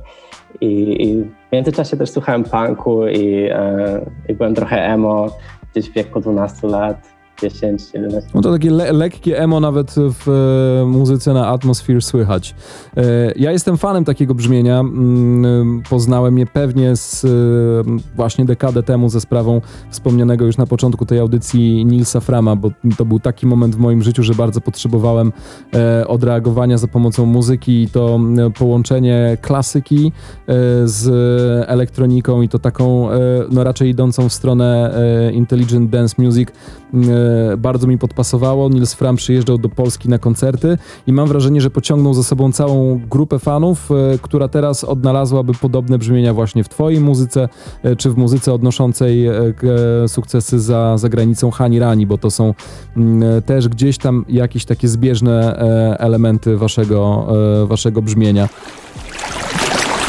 I, 0.61 1.03
I, 1.07 1.23
w 1.23 1.51
międzyczasie 1.51 1.97
też 1.97 2.09
słuchałem 2.09 2.43
punku 2.43 3.07
i, 3.07 3.49
e, 3.51 4.05
i 4.29 4.33
byłem 4.33 4.55
trochę 4.55 4.85
emo, 4.85 5.27
gdzieś 5.71 5.89
w 5.89 5.93
wieku 5.93 6.19
12 6.19 6.67
lat 6.67 7.18
10, 7.41 7.93
11. 7.93 8.29
No 8.33 8.41
to 8.41 8.51
takie 8.51 8.71
le 8.71 8.91
lekkie 8.91 9.39
emo 9.39 9.59
nawet 9.59 9.95
w 9.97 10.29
e, 10.29 10.85
muzyce 10.85 11.33
na 11.33 11.47
Atmosphere 11.47 12.01
słychać. 12.01 12.55
E, 12.97 13.03
ja 13.35 13.51
jestem 13.51 13.77
fanem 13.77 14.05
takiego 14.05 14.35
brzmienia. 14.35 14.79
Mm, 14.79 15.81
poznałem 15.89 16.37
je 16.37 16.45
pewnie 16.45 16.95
z 16.95 17.25
e, 17.25 17.27
właśnie 18.15 18.45
dekadę 18.45 18.83
temu 18.83 19.09
ze 19.09 19.21
sprawą 19.21 19.61
wspomnianego 19.89 20.45
już 20.45 20.57
na 20.57 20.65
początku 20.65 21.05
tej 21.05 21.19
audycji 21.19 21.85
Nilsa 21.85 22.19
Frama, 22.19 22.55
bo 22.55 22.71
to 22.97 23.05
był 23.05 23.19
taki 23.19 23.47
moment 23.47 23.75
w 23.75 23.79
moim 23.79 24.03
życiu, 24.03 24.23
że 24.23 24.33
bardzo 24.35 24.61
potrzebowałem 24.61 25.31
e, 25.73 26.07
odreagowania 26.07 26.77
za 26.77 26.87
pomocą 26.87 27.25
muzyki 27.25 27.83
i 27.83 27.89
to 27.89 28.19
e, 28.37 28.49
połączenie 28.49 29.37
klasyki 29.41 30.11
e, 30.47 30.53
z 30.87 31.09
elektroniką 31.69 32.41
i 32.41 32.49
to 32.49 32.59
taką 32.59 33.09
no 33.51 33.63
raczej 33.63 33.89
idącą 33.89 34.29
w 34.29 34.33
stronę 34.33 34.93
intelligent 35.33 35.89
dance 35.89 36.15
music 36.17 36.49
bardzo 37.57 37.87
mi 37.87 37.97
podpasowało. 37.97 38.69
Nils 38.69 38.93
Fram 38.93 39.15
przyjeżdżał 39.15 39.57
do 39.57 39.69
Polski 39.69 40.09
na 40.09 40.19
koncerty 40.19 40.77
i 41.07 41.13
mam 41.13 41.27
wrażenie, 41.27 41.61
że 41.61 41.69
pociągnął 41.69 42.13
za 42.13 42.23
sobą 42.23 42.51
całą 42.51 42.99
grupę 43.09 43.39
fanów, 43.39 43.89
e, 43.91 44.17
która 44.21 44.47
teraz 44.47 44.83
odnalazłaby 44.83 45.53
podobne 45.53 45.97
brzmienia 45.97 46.33
właśnie 46.33 46.63
w 46.63 46.69
twojej 46.69 46.99
muzyce, 46.99 47.49
e, 47.83 47.95
czy 47.95 48.09
w 48.09 48.17
muzyce 48.17 48.53
odnoszącej 48.53 49.27
e, 49.27 49.33
sukcesy 50.07 50.59
za, 50.59 50.97
za 50.97 51.09
granicą 51.09 51.51
Hani 51.51 51.79
Rani, 51.79 52.05
bo 52.05 52.17
to 52.17 52.31
są 52.31 52.53
mm, 52.97 53.41
też 53.41 53.67
gdzieś 53.67 53.97
tam 53.97 54.25
jakieś 54.29 54.65
takie 54.65 54.87
zbieżne 54.87 55.55
elementy 55.99 56.57
waszego, 56.57 57.27
waszego 57.67 58.01
brzmienia. 58.01 58.49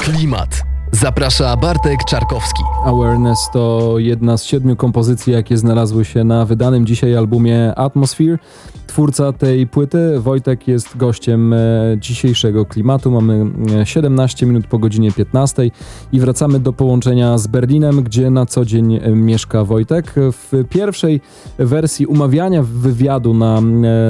Klimat. 0.03 0.70
Zaprasza 1.00 1.57
Bartek 1.57 2.04
Czarkowski. 2.04 2.62
Awareness 2.85 3.50
to 3.52 3.95
jedna 3.99 4.37
z 4.37 4.45
siedmiu 4.45 4.76
kompozycji, 4.76 5.33
jakie 5.33 5.57
znalazły 5.57 6.04
się 6.04 6.25
na 6.25 6.45
wydanym 6.45 6.87
dzisiaj 6.87 7.16
albumie 7.16 7.75
Atmosphere. 7.75 8.38
Twórca 8.87 9.33
tej 9.33 9.66
płyty, 9.66 10.21
Wojtek, 10.21 10.69
jest 10.69 10.97
gościem 10.97 11.52
e, 11.52 11.59
dzisiejszego 11.99 12.64
klimatu. 12.64 13.11
Mamy 13.11 13.47
17 13.85 14.47
e, 14.47 14.49
minut 14.49 14.66
po 14.66 14.78
godzinie 14.78 15.12
15 15.12 15.71
i 16.12 16.21
wracamy 16.21 16.61
do 16.61 16.73
połączenia 16.73 17.38
z 17.38 17.47
Berlinem, 17.47 18.02
gdzie 18.02 18.30
na 18.30 18.47
co 18.47 18.64
dzień 18.64 18.95
e, 18.95 19.11
mieszka 19.11 19.64
Wojtek. 19.64 20.14
W 20.16 20.64
pierwszej 20.71 21.21
wersji 21.59 22.07
umawiania 22.07 22.62
wywiadu 22.62 23.35
na, 23.35 23.61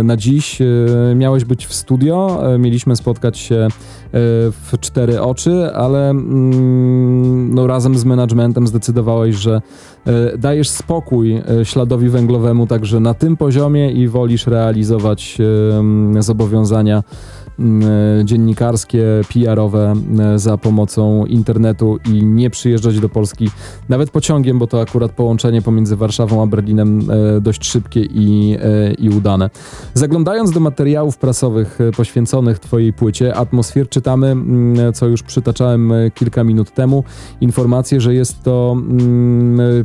na 0.03 0.17
dziś 0.17 0.59
miałeś 1.15 1.45
być 1.45 1.67
w 1.67 1.75
studio. 1.75 2.43
Mieliśmy 2.59 2.97
spotkać 2.97 3.39
się 3.39 3.69
w 4.13 4.73
cztery 4.81 5.21
oczy, 5.21 5.71
ale 5.75 6.11
mm, 6.11 7.55
no, 7.55 7.67
razem 7.67 7.99
z 7.99 8.05
managementem 8.05 8.67
zdecydowałeś, 8.67 9.37
że 9.37 9.55
e, 9.55 9.63
dajesz 10.39 10.71
spokój 10.71 11.35
e, 11.35 11.65
śladowi 11.65 12.09
węglowemu 12.09 12.67
także 12.67 13.01
na 13.01 13.15
tym 13.15 13.37
poziomie 13.37 13.93
i 13.93 14.09
wolisz 14.09 14.47
realizować 14.47 15.39
zobowiązania 16.19 17.03
E, 17.61 18.25
dziennikarskie, 18.25 19.05
PR-owe 19.35 19.95
e, 20.19 20.39
za 20.39 20.59
pomocą 20.59 21.27
internetu 21.27 21.99
i 22.13 22.25
nie 22.25 22.51
przyjeżdżać 22.51 23.01
do 23.01 23.09
Polski 23.09 23.51
nawet 23.89 24.11
pociągiem, 24.11 24.59
bo 24.59 24.67
to 24.67 24.81
akurat 24.81 25.13
połączenie 25.13 25.63
pomiędzy 25.63 25.97
Warszawą 25.97 26.43
a 26.43 26.47
Berlinem 26.47 27.01
e, 27.11 27.41
dość 27.41 27.65
szybkie 27.65 28.01
i, 28.01 28.57
i 28.99 29.09
udane. 29.09 29.51
Zaglądając 29.95 30.51
do 30.51 30.61
materiałów 30.61 31.19
prasowych 31.19 31.79
poświęconych 31.97 32.59
Twojej 32.59 32.93
płycie 32.93 33.35
Atmosfer, 33.35 33.89
czytamy, 33.89 34.37
co 34.95 35.07
już 35.07 35.23
przytaczałem 35.23 35.93
kilka 36.15 36.45
minut 36.45 36.71
temu, 36.71 37.05
informację, 37.41 38.01
że 38.01 38.15
jest 38.15 38.43
to 38.43 38.77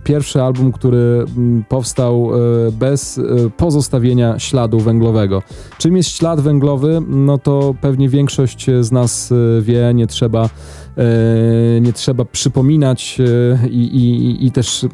pierwszy 0.05 0.41
album, 0.41 0.71
który 0.71 1.25
mm, 1.37 1.63
powstał 1.69 2.29
bez 2.71 3.21
pozostawienia 3.57 4.39
śladu 4.39 4.79
węglowego. 4.79 5.41
Czym 5.77 5.97
jest 5.97 6.09
ślad 6.09 6.41
węglowy? 6.41 7.01
No 7.07 7.37
to 7.37 7.75
pewnie 7.81 8.09
większość 8.09 8.65
z 8.81 8.91
nas 8.91 9.31
e, 9.31 9.61
wie, 9.61 9.91
nie 9.93 10.07
trzeba 10.07 10.49
e, 10.97 11.81
nie 11.81 11.93
trzeba 11.93 12.25
przypominać 12.25 13.17
e, 13.63 13.67
i, 13.67 13.95
i, 13.95 14.45
i 14.45 14.51
też, 14.51 14.85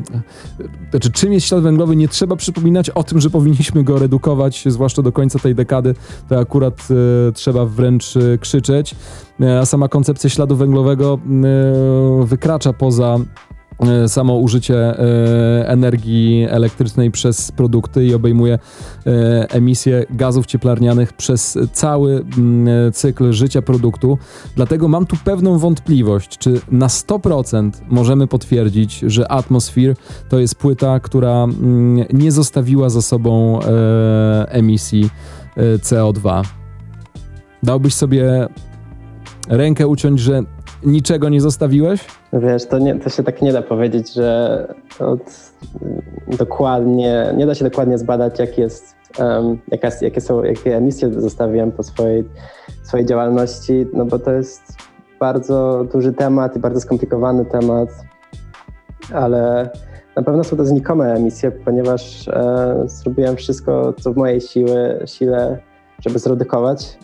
znaczy 0.92 1.12
czym 1.12 1.34
jest 1.34 1.48
ślad 1.48 1.62
węglowy, 1.62 1.96
nie 1.96 2.08
trzeba 2.08 2.36
przypominać 2.36 2.90
o 2.90 3.04
tym, 3.04 3.22
że 3.22 3.30
powinniśmy 3.30 3.84
go 3.84 4.00
redukować, 4.00 4.64
zwłaszcza 4.68 5.02
do 5.02 5.12
końca 5.12 5.40
tej 5.40 5.56
dekady, 5.56 5.96
to 6.30 6.40
akurat 6.40 6.88
trzeba 7.34 7.66
wręcz 7.66 8.14
krzyczeć, 8.40 8.96
a 9.62 9.66
sama 9.66 9.88
koncepcja 9.88 10.30
śladu 10.30 10.56
węglowego 10.56 11.20
wykracza 12.26 12.74
poza 12.74 13.20
E, 13.20 13.51
samo 14.08 14.36
użycie 14.36 14.76
e, 14.78 15.68
energii 15.68 16.48
elektrycznej 16.50 17.12
przez 17.12 17.52
produkty 17.52 18.06
i 18.06 18.14
obejmuje 18.14 18.54
e, 18.54 19.10
emisję 19.50 20.06
gazów 20.10 20.46
cieplarnianych 20.46 21.14
przez 21.14 21.58
cały 21.74 22.26
cykl 22.94 23.34
życia 23.34 23.62
produktu. 23.62 24.18
Dlatego 24.56 24.88
mam 24.88 25.06
tu 25.06 25.16
pewną 25.24 25.58
wątpliwość, 25.58 26.38
czy 26.38 26.62
na 26.72 26.88
100% 26.88 27.72
możemy 27.90 28.28
potwierdzić, 28.28 29.00
że 29.00 29.32
Atmosphere 29.32 29.96
to 30.30 30.40
jest 30.40 30.56
płyta, 30.56 31.00
która 31.00 31.48
nie 32.14 32.32
zostawiła 32.32 32.90
za 32.90 33.02
sobą 33.02 33.60
emisji 34.48 35.10
CO2. 35.58 36.44
Dałbyś 37.64 37.94
sobie 37.94 38.48
rękę 39.50 39.88
uciąć, 39.88 40.20
że 40.20 40.44
niczego 40.84 41.30
nie 41.30 41.42
zostawiłeś? 41.42 42.21
Wiesz, 42.34 42.66
to, 42.66 42.80
nie, 42.80 43.00
to 43.00 43.10
się 43.10 43.24
tak 43.24 43.42
nie 43.42 43.54
da 43.54 43.62
powiedzieć, 43.62 44.14
że 44.14 44.68
od, 45.00 45.52
dokładnie, 46.38 47.34
nie 47.38 47.46
da 47.46 47.56
się 47.56 47.66
dokładnie 47.66 47.98
zbadać, 47.98 48.40
jak 48.40 48.58
jest, 48.58 48.96
um, 49.20 49.58
jaka, 49.68 49.90
jakie, 50.02 50.22
są, 50.22 50.44
jakie 50.44 50.78
emisje 50.78 51.14
zostawiłem 51.14 51.72
po 51.72 51.84
swojej, 51.84 52.24
swojej 52.84 53.06
działalności, 53.06 53.86
no 53.94 54.06
bo 54.06 54.20
to 54.20 54.32
jest 54.32 54.62
bardzo 55.20 55.86
duży 55.94 56.14
temat 56.14 56.56
i 56.56 56.60
bardzo 56.60 56.80
skomplikowany 56.80 57.46
temat, 57.46 57.90
ale 59.14 59.70
na 60.16 60.24
pewno 60.24 60.44
są 60.44 60.58
to 60.58 60.66
znikome 60.66 61.14
emisje, 61.14 61.52
ponieważ 61.52 62.28
e, 62.28 62.84
zrobiłem 62.86 63.36
wszystko, 63.36 63.94
co 63.94 64.14
w 64.14 64.18
mojej 64.18 64.42
siły, 64.42 65.04
sile, 65.06 65.58
żeby 66.00 66.20
zredukować 66.20 66.98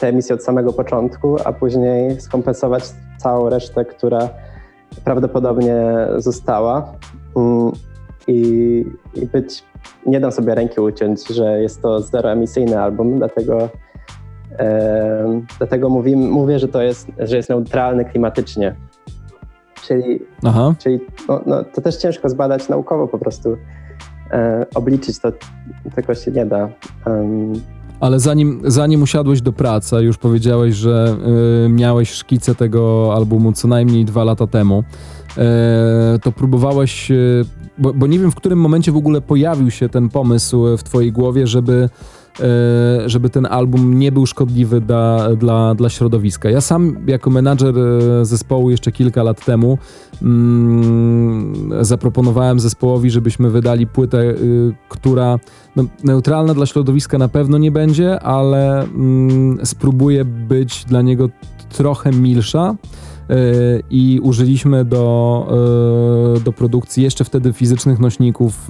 te 0.00 0.08
emisje 0.08 0.34
od 0.34 0.44
samego 0.44 0.72
początku, 0.72 1.36
a 1.44 1.52
później 1.52 2.20
skompensować 2.20 2.84
całą 3.18 3.48
resztę, 3.48 3.84
która 3.84 4.28
prawdopodobnie 5.04 5.76
została. 6.16 6.92
Mm, 7.36 7.72
I, 8.26 8.84
i 9.14 9.26
być, 9.26 9.64
nie 10.06 10.20
dam 10.20 10.32
sobie 10.32 10.54
ręki 10.54 10.80
uciąć, 10.80 11.28
że 11.28 11.62
jest 11.62 11.82
to 11.82 12.00
zeroemisyjny 12.00 12.80
album, 12.80 13.18
dlatego, 13.18 13.68
e, 14.58 15.42
dlatego 15.58 15.88
mówię, 15.88 16.16
mówię, 16.16 16.58
że 16.58 16.68
to 16.68 16.82
jest, 16.82 17.08
że 17.18 17.36
jest 17.36 17.48
neutralny 17.48 18.04
klimatycznie. 18.04 18.74
Czyli, 19.82 20.22
Aha. 20.44 20.74
czyli 20.78 21.00
no, 21.28 21.40
no, 21.46 21.64
to 21.64 21.80
też 21.80 21.96
ciężko 21.96 22.28
zbadać 22.28 22.68
naukowo 22.68 23.08
po 23.08 23.18
prostu. 23.18 23.56
E, 24.30 24.66
obliczyć 24.74 25.18
to 25.18 25.32
tego 25.94 26.14
się 26.14 26.30
nie 26.30 26.46
da. 26.46 26.68
Um, 27.06 27.52
ale 28.00 28.20
zanim, 28.20 28.60
zanim 28.64 29.02
usiadłeś 29.02 29.42
do 29.42 29.52
pracy, 29.52 29.96
już 29.96 30.18
powiedziałeś, 30.18 30.74
że 30.74 31.16
y, 31.66 31.68
miałeś 31.68 32.10
szkice 32.10 32.54
tego 32.54 33.12
albumu 33.16 33.52
co 33.52 33.68
najmniej 33.68 34.04
dwa 34.04 34.24
lata 34.24 34.46
temu, 34.46 34.84
y, 36.14 36.18
to 36.18 36.32
próbowałeś, 36.32 37.10
y, 37.10 37.44
bo, 37.78 37.94
bo, 37.94 38.06
nie 38.06 38.18
wiem 38.18 38.30
w 38.30 38.34
którym 38.34 38.58
momencie 38.58 38.92
w 38.92 38.96
ogóle 38.96 39.20
pojawił 39.20 39.70
się 39.70 39.88
ten 39.88 40.08
pomysł 40.08 40.76
w 40.76 40.82
twojej 40.82 41.12
głowie, 41.12 41.46
żeby 41.46 41.88
E, 42.40 43.08
żeby 43.08 43.30
ten 43.30 43.46
album 43.46 43.98
nie 43.98 44.12
był 44.12 44.26
szkodliwy 44.26 44.80
dla, 44.80 45.36
dla, 45.36 45.74
dla 45.74 45.88
środowiska. 45.88 46.50
Ja 46.50 46.60
sam 46.60 46.96
jako 47.06 47.30
menadżer 47.30 47.74
e, 47.78 48.24
zespołu 48.24 48.70
jeszcze 48.70 48.92
kilka 48.92 49.22
lat 49.22 49.44
temu 49.44 49.78
mm, 50.22 51.54
zaproponowałem 51.80 52.60
zespołowi, 52.60 53.10
żebyśmy 53.10 53.50
wydali 53.50 53.86
płytę, 53.86 54.34
która 54.88 55.38
no, 55.76 55.84
neutralna 56.04 56.54
dla 56.54 56.66
środowiska 56.66 57.18
na 57.18 57.28
pewno 57.28 57.58
nie 57.58 57.70
będzie, 57.70 58.20
ale 58.20 58.82
mm, 58.82 59.66
spróbuje 59.66 60.24
być 60.24 60.84
dla 60.84 61.02
niego 61.02 61.28
trochę 61.76 62.10
milsza 62.10 62.74
e, 62.74 63.07
i 63.90 64.20
użyliśmy 64.22 64.84
do, 64.84 65.46
do 66.44 66.52
produkcji 66.52 67.02
jeszcze 67.02 67.24
wtedy 67.24 67.52
fizycznych 67.52 67.98
nośników. 67.98 68.68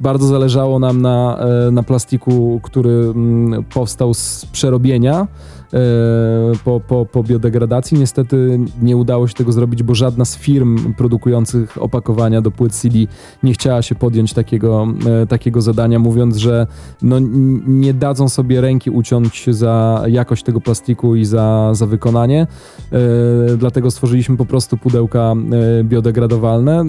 Bardzo 0.00 0.26
zależało 0.26 0.78
nam 0.78 1.02
na, 1.02 1.38
e, 1.38 1.70
na 1.70 1.82
plastiku, 1.82 2.60
który 2.62 2.90
mm, 2.90 3.64
powstał 3.64 4.14
z 4.14 4.46
przerobienia. 4.52 5.20
E, 5.20 5.57
po, 6.64 6.80
po, 6.80 7.06
po 7.06 7.22
biodegradacji. 7.22 7.98
Niestety 7.98 8.60
nie 8.82 8.96
udało 8.96 9.28
się 9.28 9.34
tego 9.34 9.52
zrobić, 9.52 9.82
bo 9.82 9.94
żadna 9.94 10.24
z 10.24 10.36
firm 10.36 10.94
produkujących 10.94 11.82
opakowania 11.82 12.40
do 12.40 12.50
płyt 12.50 12.72
CD 12.72 12.98
nie 13.42 13.52
chciała 13.52 13.82
się 13.82 13.94
podjąć 13.94 14.32
takiego, 14.32 14.86
e, 15.22 15.26
takiego 15.26 15.62
zadania, 15.62 15.98
mówiąc, 15.98 16.36
że 16.36 16.66
no, 17.02 17.16
nie 17.66 17.94
dadzą 17.94 18.28
sobie 18.28 18.60
ręki 18.60 18.90
uciąć 18.90 19.46
za 19.50 20.04
jakość 20.08 20.42
tego 20.42 20.60
plastiku 20.60 21.16
i 21.16 21.24
za, 21.24 21.70
za 21.74 21.86
wykonanie. 21.86 22.46
E, 22.92 23.56
dlatego 23.56 23.90
stworzyliśmy 23.90 24.36
po 24.36 24.46
prostu 24.46 24.76
pudełka 24.76 25.34
biodegradowalne. 25.84 26.84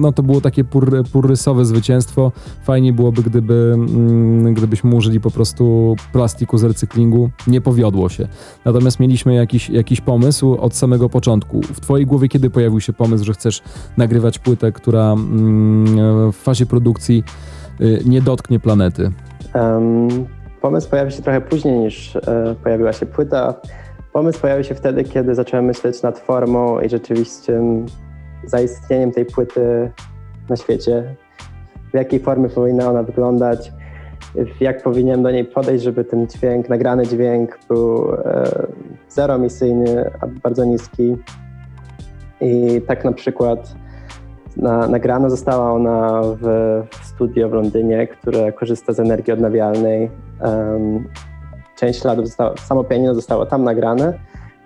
No 0.00 0.12
to 0.12 0.22
było 0.22 0.40
takie 0.40 0.64
pur, 0.64 1.04
purrysowe 1.12 1.64
zwycięstwo. 1.64 2.32
Fajnie 2.62 2.92
byłoby, 2.92 3.22
gdyby, 3.22 3.72
mm, 3.74 4.54
gdybyśmy 4.54 4.94
użyli 4.94 5.20
po 5.20 5.30
prostu 5.30 5.96
plastiku 6.12 6.58
z 6.58 6.64
recyklingu. 6.64 7.30
Nie 7.46 7.60
powiodło 7.60 8.08
się 8.08 8.19
Natomiast 8.64 9.00
mieliśmy 9.00 9.34
jakiś, 9.34 9.70
jakiś 9.70 10.00
pomysł 10.00 10.56
od 10.60 10.74
samego 10.74 11.08
początku. 11.08 11.62
W 11.62 11.80
Twojej 11.80 12.06
głowie 12.06 12.28
kiedy 12.28 12.50
pojawił 12.50 12.80
się 12.80 12.92
pomysł, 12.92 13.24
że 13.24 13.32
chcesz 13.32 13.62
nagrywać 13.96 14.38
płytę, 14.38 14.72
która 14.72 15.12
mm, 15.12 16.32
w 16.32 16.36
fazie 16.36 16.66
produkcji 16.66 17.24
y, 17.80 18.02
nie 18.06 18.22
dotknie 18.22 18.60
planety? 18.60 19.12
Um, 19.54 20.08
pomysł 20.60 20.90
pojawił 20.90 21.10
się 21.10 21.22
trochę 21.22 21.40
później 21.40 21.78
niż 21.78 22.16
e, 22.16 22.54
pojawiła 22.62 22.92
się 22.92 23.06
płyta. 23.06 23.54
Pomysł 24.12 24.40
pojawił 24.40 24.64
się 24.64 24.74
wtedy, 24.74 25.04
kiedy 25.04 25.34
zacząłem 25.34 25.64
myśleć 25.64 26.02
nad 26.02 26.18
formą 26.18 26.80
i 26.80 26.88
rzeczywiście 26.88 27.62
zaistnieniem 28.44 29.12
tej 29.12 29.24
płyty 29.24 29.90
na 30.48 30.56
świecie. 30.56 31.16
W 31.90 31.94
jakiej 31.94 32.20
formie 32.20 32.48
powinna 32.48 32.90
ona 32.90 33.02
wyglądać, 33.02 33.72
jak 34.60 34.82
powinienem 34.82 35.22
do 35.22 35.30
niej 35.30 35.44
podejść, 35.44 35.84
żeby 35.84 36.04
ten 36.04 36.26
dźwięk, 36.26 36.68
nagrany 36.68 37.06
dźwięk 37.06 37.58
był 37.68 38.14
e, 38.14 38.66
zeroemisyjny, 39.08 40.10
bardzo 40.42 40.64
niski. 40.64 41.16
I 42.40 42.82
tak 42.86 43.04
na 43.04 43.12
przykład 43.12 43.74
na, 44.56 44.88
nagrana 44.88 45.30
została 45.30 45.72
ona 45.72 46.22
w, 46.22 46.42
w 46.90 47.04
studio 47.06 47.48
w 47.48 47.52
Londynie, 47.52 48.06
które 48.06 48.52
korzysta 48.52 48.92
z 48.92 49.00
energii 49.00 49.32
odnawialnej. 49.32 50.10
Um, 50.40 51.08
część 51.76 52.00
śladów, 52.00 52.26
została, 52.26 52.56
samo 52.56 52.84
pianino 52.84 53.14
zostało 53.14 53.46
tam 53.46 53.64
nagrane, 53.64 54.18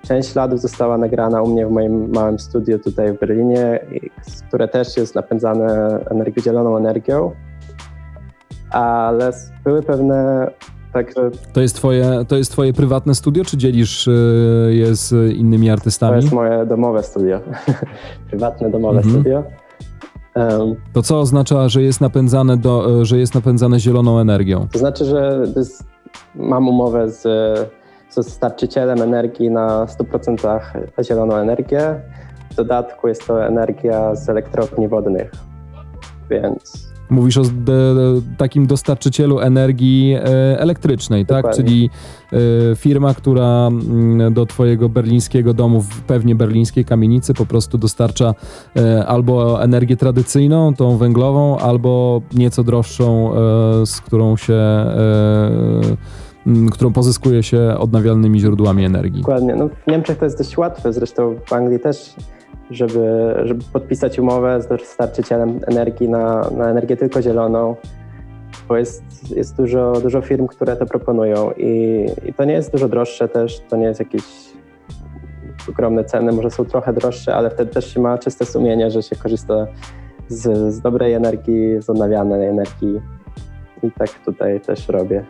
część 0.02 0.32
śladów 0.32 0.60
została 0.60 0.98
nagrana 0.98 1.42
u 1.42 1.48
mnie 1.48 1.66
w 1.66 1.70
moim 1.70 2.12
małym 2.14 2.38
studiu 2.38 2.78
tutaj 2.78 3.12
w 3.12 3.20
Berlinie, 3.20 3.80
które 4.48 4.68
też 4.68 4.96
jest 4.96 5.14
napędzane 5.14 5.98
energią, 6.10 6.42
zieloną 6.42 6.76
energią, 6.76 7.32
ale 8.74 9.32
były 9.64 9.82
pewne 9.82 10.50
Także 10.94 11.30
to 11.52 11.60
jest, 11.60 11.76
twoje, 11.76 12.24
to 12.28 12.36
jest 12.36 12.52
twoje 12.52 12.72
prywatne 12.72 13.14
studio, 13.14 13.44
czy 13.44 13.56
dzielisz 13.56 14.08
je 14.68 14.96
z 14.96 15.32
innymi 15.36 15.70
artystami? 15.70 16.12
To 16.12 16.16
jest 16.16 16.32
moje 16.32 16.66
domowe 16.66 17.02
studio. 17.02 17.40
prywatne 18.30 18.70
domowe 18.70 18.96
mhm. 18.96 19.14
studio. 19.14 19.42
Um, 20.34 20.76
to 20.92 21.02
co 21.02 21.20
oznacza, 21.20 21.68
że 21.68 21.82
jest 21.82 22.00
napędzane, 22.00 22.56
do, 22.56 23.04
że 23.04 23.18
jest 23.18 23.34
napędzane 23.34 23.80
zieloną 23.80 24.18
energią? 24.18 24.68
To 24.72 24.78
znaczy, 24.78 25.04
że 25.04 25.42
jest, 25.56 25.84
mam 26.34 26.68
umowę 26.68 27.10
z, 27.10 27.22
z 28.08 28.14
dostarczycielem 28.16 29.02
energii 29.02 29.50
na 29.50 29.86
100% 29.86 30.58
zieloną 31.04 31.36
energię. 31.36 32.00
W 32.50 32.54
dodatku 32.54 33.08
jest 33.08 33.26
to 33.26 33.46
energia 33.46 34.14
z 34.14 34.28
elektrowni 34.28 34.88
wodnych, 34.88 35.32
więc 36.30 36.93
Mówisz 37.10 37.38
o 37.38 37.42
takim 38.36 38.66
dostarczycielu 38.66 39.40
energii 39.40 40.14
e, 40.14 40.60
elektrycznej, 40.60 41.26
tak? 41.26 41.56
Czyli 41.56 41.90
e, 42.32 42.76
firma, 42.76 43.14
która 43.14 43.66
mm, 43.66 44.34
do 44.34 44.46
twojego 44.46 44.88
berlińskiego 44.88 45.54
domu, 45.54 45.84
pewnie 46.06 46.34
berlińskiej 46.34 46.84
kamienicy, 46.84 47.34
po 47.34 47.46
prostu 47.46 47.78
dostarcza 47.78 48.34
e, 48.76 49.06
albo 49.06 49.62
energię 49.62 49.96
tradycyjną, 49.96 50.74
tą 50.74 50.96
węglową, 50.96 51.58
albo 51.58 52.22
nieco 52.34 52.64
droższą, 52.64 53.32
z 53.84 54.00
którą 54.00 54.36
się 54.36 54.54
którą 56.72 56.92
pozyskuje 56.92 57.42
się 57.42 57.74
odnawialnymi 57.78 58.40
źródłami 58.40 58.84
energii. 58.84 59.20
Dokładnie. 59.20 59.54
No, 59.54 59.68
w 59.68 59.86
Niemczech 59.86 60.18
to 60.18 60.24
jest 60.24 60.38
dość 60.38 60.58
łatwe, 60.58 60.92
zresztą 60.92 61.34
w 61.46 61.52
Anglii 61.52 61.80
też 61.80 62.14
żeby, 62.70 63.34
żeby 63.44 63.64
podpisać 63.72 64.18
umowę 64.18 64.62
z 64.62 64.66
dostarczycielem 64.66 65.60
energii 65.66 66.08
na, 66.08 66.50
na 66.50 66.70
energię 66.70 66.96
tylko 66.96 67.22
zieloną, 67.22 67.76
bo 68.68 68.76
jest, 68.76 69.02
jest 69.36 69.56
dużo, 69.56 69.92
dużo 70.02 70.20
firm, 70.20 70.46
które 70.46 70.76
to 70.76 70.86
proponują 70.86 71.50
i, 71.56 72.06
i 72.26 72.34
to 72.34 72.44
nie 72.44 72.52
jest 72.52 72.72
dużo 72.72 72.88
droższe 72.88 73.28
też, 73.28 73.60
to 73.60 73.76
nie 73.76 73.86
jest 73.86 74.00
jakieś 74.00 74.24
ogromne 75.68 76.04
ceny, 76.04 76.32
może 76.32 76.50
są 76.50 76.64
trochę 76.64 76.92
droższe, 76.92 77.34
ale 77.34 77.50
wtedy 77.50 77.72
też 77.72 77.94
się 77.94 78.00
ma 78.00 78.18
czyste 78.18 78.46
sumienie, 78.46 78.90
że 78.90 79.02
się 79.02 79.16
korzysta 79.16 79.66
z, 80.28 80.74
z 80.74 80.80
dobrej 80.80 81.12
energii, 81.12 81.82
z 81.82 81.90
odnawialnej 81.90 82.48
energii 82.48 83.00
i 83.82 83.90
tak 83.90 84.10
tutaj 84.24 84.60
też 84.60 84.88
robię. 84.88 85.24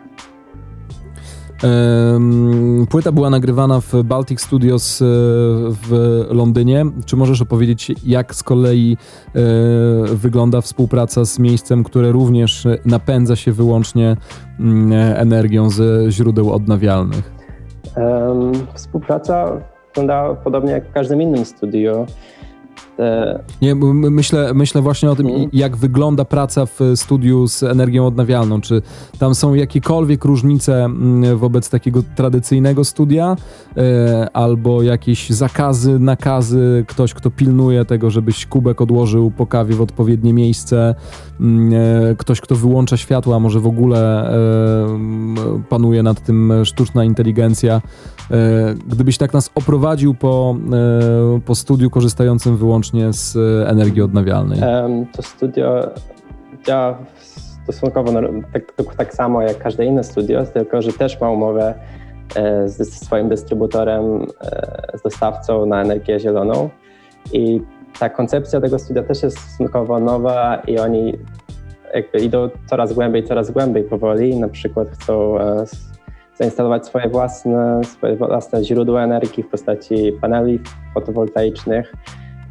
Płyta 2.89 3.11
była 3.11 3.29
nagrywana 3.29 3.81
w 3.81 4.03
Baltic 4.03 4.41
Studios 4.41 5.01
e, 5.01 5.05
w 5.69 6.21
Londynie. 6.29 6.85
Czy 7.05 7.15
możesz 7.15 7.41
opowiedzieć, 7.41 7.91
jak 8.05 8.35
z 8.35 8.43
kolei 8.43 8.97
e, 9.35 9.39
wygląda 10.15 10.61
współpraca 10.61 11.25
z 11.25 11.39
miejscem, 11.39 11.83
które 11.83 12.11
również 12.11 12.67
napędza 12.85 13.35
się 13.35 13.51
wyłącznie 13.51 14.17
mm, 14.59 14.91
energią 15.17 15.69
ze 15.69 16.11
źródeł 16.11 16.53
odnawialnych? 16.53 17.31
Współpraca 18.73 19.61
wygląda 19.87 20.35
podobnie 20.35 20.71
jak 20.71 20.89
w 20.89 20.91
każdym 20.91 21.21
innym 21.21 21.45
studiu. 21.45 22.05
Nie, 23.61 23.75
myślę, 23.75 24.53
myślę 24.53 24.81
właśnie 24.81 25.11
o 25.11 25.15
tym, 25.15 25.27
mhm. 25.27 25.49
jak 25.53 25.77
wygląda 25.77 26.25
praca 26.25 26.65
w 26.65 26.79
studiu 26.95 27.47
z 27.47 27.63
energią 27.63 28.07
odnawialną. 28.07 28.61
Czy 28.61 28.81
tam 29.19 29.35
są 29.35 29.53
jakiekolwiek 29.53 30.25
różnice 30.25 30.89
wobec 31.35 31.69
takiego 31.69 32.03
tradycyjnego 32.15 32.83
studia, 32.83 33.35
e, 33.77 34.29
albo 34.33 34.83
jakieś 34.83 35.29
zakazy, 35.29 35.99
nakazy, 35.99 36.85
ktoś, 36.87 37.13
kto 37.13 37.31
pilnuje 37.31 37.85
tego, 37.85 38.09
żebyś 38.09 38.45
kubek 38.45 38.81
odłożył 38.81 39.31
po 39.31 39.47
kawie 39.47 39.75
w 39.75 39.81
odpowiednie 39.81 40.33
miejsce, 40.33 40.95
e, 41.41 42.15
ktoś, 42.17 42.41
kto 42.41 42.55
wyłącza 42.55 42.97
światła, 42.97 43.39
może 43.39 43.59
w 43.59 43.67
ogóle 43.67 44.29
e, 44.29 44.39
panuje 45.69 46.03
nad 46.03 46.23
tym 46.23 46.53
sztuczna 46.65 47.05
inteligencja. 47.05 47.81
Gdybyś 48.87 49.17
tak 49.17 49.33
nas 49.33 49.49
oprowadził 49.55 50.13
po, 50.13 50.57
po 51.45 51.55
studiu 51.55 51.89
korzystającym 51.89 52.57
wyłącznie 52.57 52.84
wyłącznie 52.91 53.13
z 53.13 53.35
e, 53.35 53.69
energii 53.69 54.01
odnawialnej? 54.01 54.59
To 55.15 55.21
studio 55.21 55.89
działa 56.67 56.97
stosunkowo 57.63 58.11
tak, 58.53 58.73
tak 58.97 59.13
samo 59.13 59.41
jak 59.41 59.57
każde 59.57 59.85
inne 59.85 60.03
studio, 60.03 60.45
tylko 60.45 60.81
że 60.81 60.93
też 60.93 61.21
ma 61.21 61.29
umowę 61.29 61.73
e, 62.35 62.69
z 62.69 63.05
swoim 63.05 63.29
dystrybutorem, 63.29 64.25
e, 64.41 64.97
z 64.97 65.01
dostawcą 65.01 65.65
na 65.65 65.81
energię 65.81 66.19
zieloną. 66.19 66.69
I 67.33 67.61
ta 67.99 68.09
koncepcja 68.09 68.61
tego 68.61 68.79
studia 68.79 69.03
też 69.03 69.23
jest 69.23 69.39
stosunkowo 69.39 69.99
nowa 69.99 70.55
i 70.67 70.79
oni 70.79 71.17
jakby 71.93 72.19
idą 72.19 72.49
coraz 72.65 72.93
głębiej, 72.93 73.23
coraz 73.23 73.51
głębiej 73.51 73.83
powoli. 73.83 74.39
Na 74.39 74.49
przykład 74.49 74.87
chcą 74.89 75.35
zainstalować 76.39 76.85
swoje 76.85 77.09
własne, 77.09 77.81
swoje 77.83 78.15
własne 78.15 78.63
źródła 78.63 79.03
energii 79.03 79.43
w 79.43 79.47
postaci 79.47 80.13
paneli 80.21 80.59
fotowoltaicznych 80.93 81.93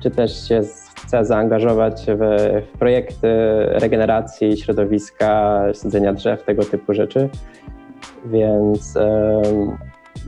czy 0.04 0.10
też 0.10 0.48
się 0.48 0.60
chce 0.94 1.24
zaangażować 1.24 2.06
w, 2.08 2.18
w 2.66 2.78
projekty 2.78 3.28
regeneracji 3.66 4.56
środowiska, 4.56 5.62
sadzenia 5.74 6.12
drzew, 6.12 6.42
tego 6.42 6.64
typu 6.64 6.94
rzeczy. 6.94 7.28
Więc 8.24 8.96
um, 8.96 9.78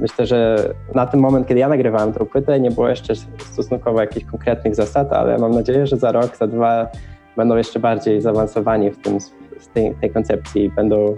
myślę, 0.00 0.26
że 0.26 0.68
na 0.94 1.06
ten 1.06 1.20
moment, 1.20 1.46
kiedy 1.46 1.60
ja 1.60 1.68
nagrywałem 1.68 2.12
tę 2.12 2.26
płytę, 2.26 2.60
nie 2.60 2.70
było 2.70 2.88
jeszcze 2.88 3.14
stosunkowo 3.38 4.00
jakichś 4.00 4.26
konkretnych 4.26 4.74
zasad, 4.74 5.12
ale 5.12 5.38
mam 5.38 5.50
nadzieję, 5.50 5.86
że 5.86 5.96
za 5.96 6.12
rok, 6.12 6.36
za 6.36 6.46
dwa 6.46 6.88
będą 7.36 7.56
jeszcze 7.56 7.80
bardziej 7.80 8.20
zaawansowani 8.20 8.90
w 8.90 8.98
tym, 8.98 9.18
w 9.60 9.66
tej, 9.66 9.94
tej 9.94 10.10
koncepcji 10.10 10.70
będą 10.70 11.14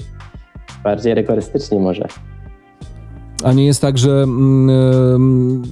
bardziej 0.84 1.14
rygorystyczni 1.14 1.78
może. 1.78 2.04
A 3.44 3.52
nie 3.52 3.66
jest 3.66 3.80
tak, 3.80 3.98
że 3.98 4.22
mm, 4.22 5.62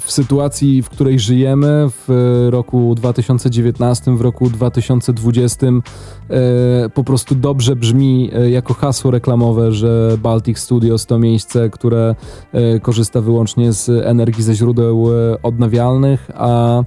w 0.00 0.12
sytuacji, 0.12 0.82
w 0.82 0.88
której 0.88 1.18
żyjemy, 1.18 1.86
w 1.90 2.46
roku 2.50 2.94
2019, 2.94 4.16
w 4.16 4.20
roku 4.20 4.50
2020, 4.50 5.66
e, 5.66 6.88
po 6.94 7.04
prostu 7.04 7.34
dobrze 7.34 7.76
brzmi 7.76 8.30
e, 8.32 8.50
jako 8.50 8.74
hasło 8.74 9.10
reklamowe, 9.10 9.72
że 9.72 10.18
Baltic 10.22 10.58
Studios 10.58 11.06
to 11.06 11.18
miejsce, 11.18 11.70
które 11.70 12.14
e, 12.52 12.80
korzysta 12.80 13.20
wyłącznie 13.20 13.72
z 13.72 13.88
energii 14.06 14.42
ze 14.42 14.54
źródeł 14.54 15.06
odnawialnych, 15.42 16.30
a 16.34 16.82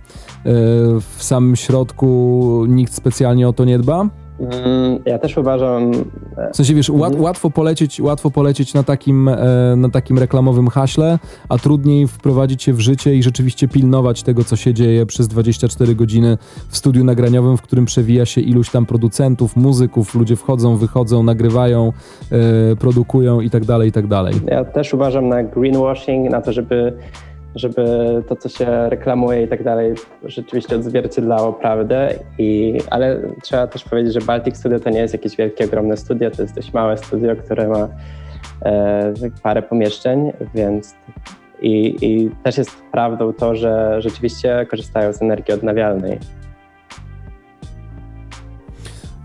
w 0.99 1.23
samym 1.23 1.55
środku 1.55 2.65
nikt 2.67 2.93
specjalnie 2.93 3.49
o 3.49 3.53
to 3.53 3.65
nie 3.65 3.79
dba? 3.79 4.09
Mm, 4.39 4.99
ja 5.05 5.19
też 5.19 5.37
uważam. 5.37 5.91
W 6.53 6.55
sensie 6.55 6.73
wiesz, 6.73 6.89
łat, 6.89 7.13
łatwo, 7.19 7.49
polecieć, 7.49 8.01
łatwo 8.01 8.31
polecieć 8.31 8.73
na 8.73 8.83
takim, 8.83 9.27
e, 9.27 9.75
na 9.77 9.89
takim 9.89 10.19
reklamowym 10.19 10.67
haśle, 10.67 11.19
a 11.49 11.57
trudniej 11.57 12.07
wprowadzić 12.07 12.67
je 12.67 12.73
w 12.73 12.79
życie 12.79 13.15
i 13.15 13.23
rzeczywiście 13.23 13.67
pilnować 13.67 14.23
tego, 14.23 14.43
co 14.43 14.55
się 14.55 14.73
dzieje 14.73 15.05
przez 15.05 15.27
24 15.27 15.95
godziny 15.95 16.37
w 16.69 16.77
studiu 16.77 17.03
nagraniowym, 17.03 17.57
w 17.57 17.61
którym 17.61 17.85
przewija 17.85 18.25
się 18.25 18.41
iluś 18.41 18.69
tam 18.69 18.85
producentów, 18.85 19.55
muzyków, 19.55 20.15
ludzie 20.15 20.35
wchodzą, 20.35 20.77
wychodzą, 20.77 21.23
nagrywają, 21.23 21.93
e, 22.31 22.75
produkują 22.75 23.41
i 23.41 23.49
tak 23.49 23.65
dalej, 23.65 23.89
i 23.89 23.91
tak 23.91 24.07
dalej. 24.07 24.33
Ja 24.47 24.65
też 24.65 24.93
uważam 24.93 25.27
na 25.27 25.43
greenwashing, 25.43 26.29
na 26.29 26.41
to, 26.41 26.53
żeby 26.53 26.93
żeby 27.59 27.83
to, 28.27 28.35
co 28.35 28.49
się 28.49 28.89
reklamuje 28.89 29.43
i 29.43 29.47
tak 29.47 29.63
dalej, 29.63 29.93
rzeczywiście 30.23 30.75
odzwierciedlało 30.75 31.53
prawdę. 31.53 32.13
I, 32.37 32.77
ale 32.89 33.21
trzeba 33.41 33.67
też 33.67 33.83
powiedzieć, 33.83 34.13
że 34.13 34.21
Baltic 34.21 34.57
Studio 34.57 34.79
to 34.79 34.89
nie 34.89 34.99
jest 34.99 35.13
jakieś 35.13 35.35
wielkie, 35.35 35.65
ogromne 35.65 35.97
studio, 35.97 36.31
to 36.31 36.41
jest 36.41 36.55
dość 36.55 36.73
małe 36.73 36.97
studio, 36.97 37.35
które 37.35 37.67
ma 37.67 37.89
e, 38.65 39.13
parę 39.43 39.61
pomieszczeń, 39.61 40.31
więc 40.55 40.95
i, 41.61 41.95
i 42.01 42.31
też 42.43 42.57
jest 42.57 42.83
prawdą 42.91 43.33
to, 43.33 43.55
że 43.55 44.01
rzeczywiście 44.01 44.65
korzystają 44.69 45.13
z 45.13 45.21
energii 45.21 45.53
odnawialnej. 45.53 46.19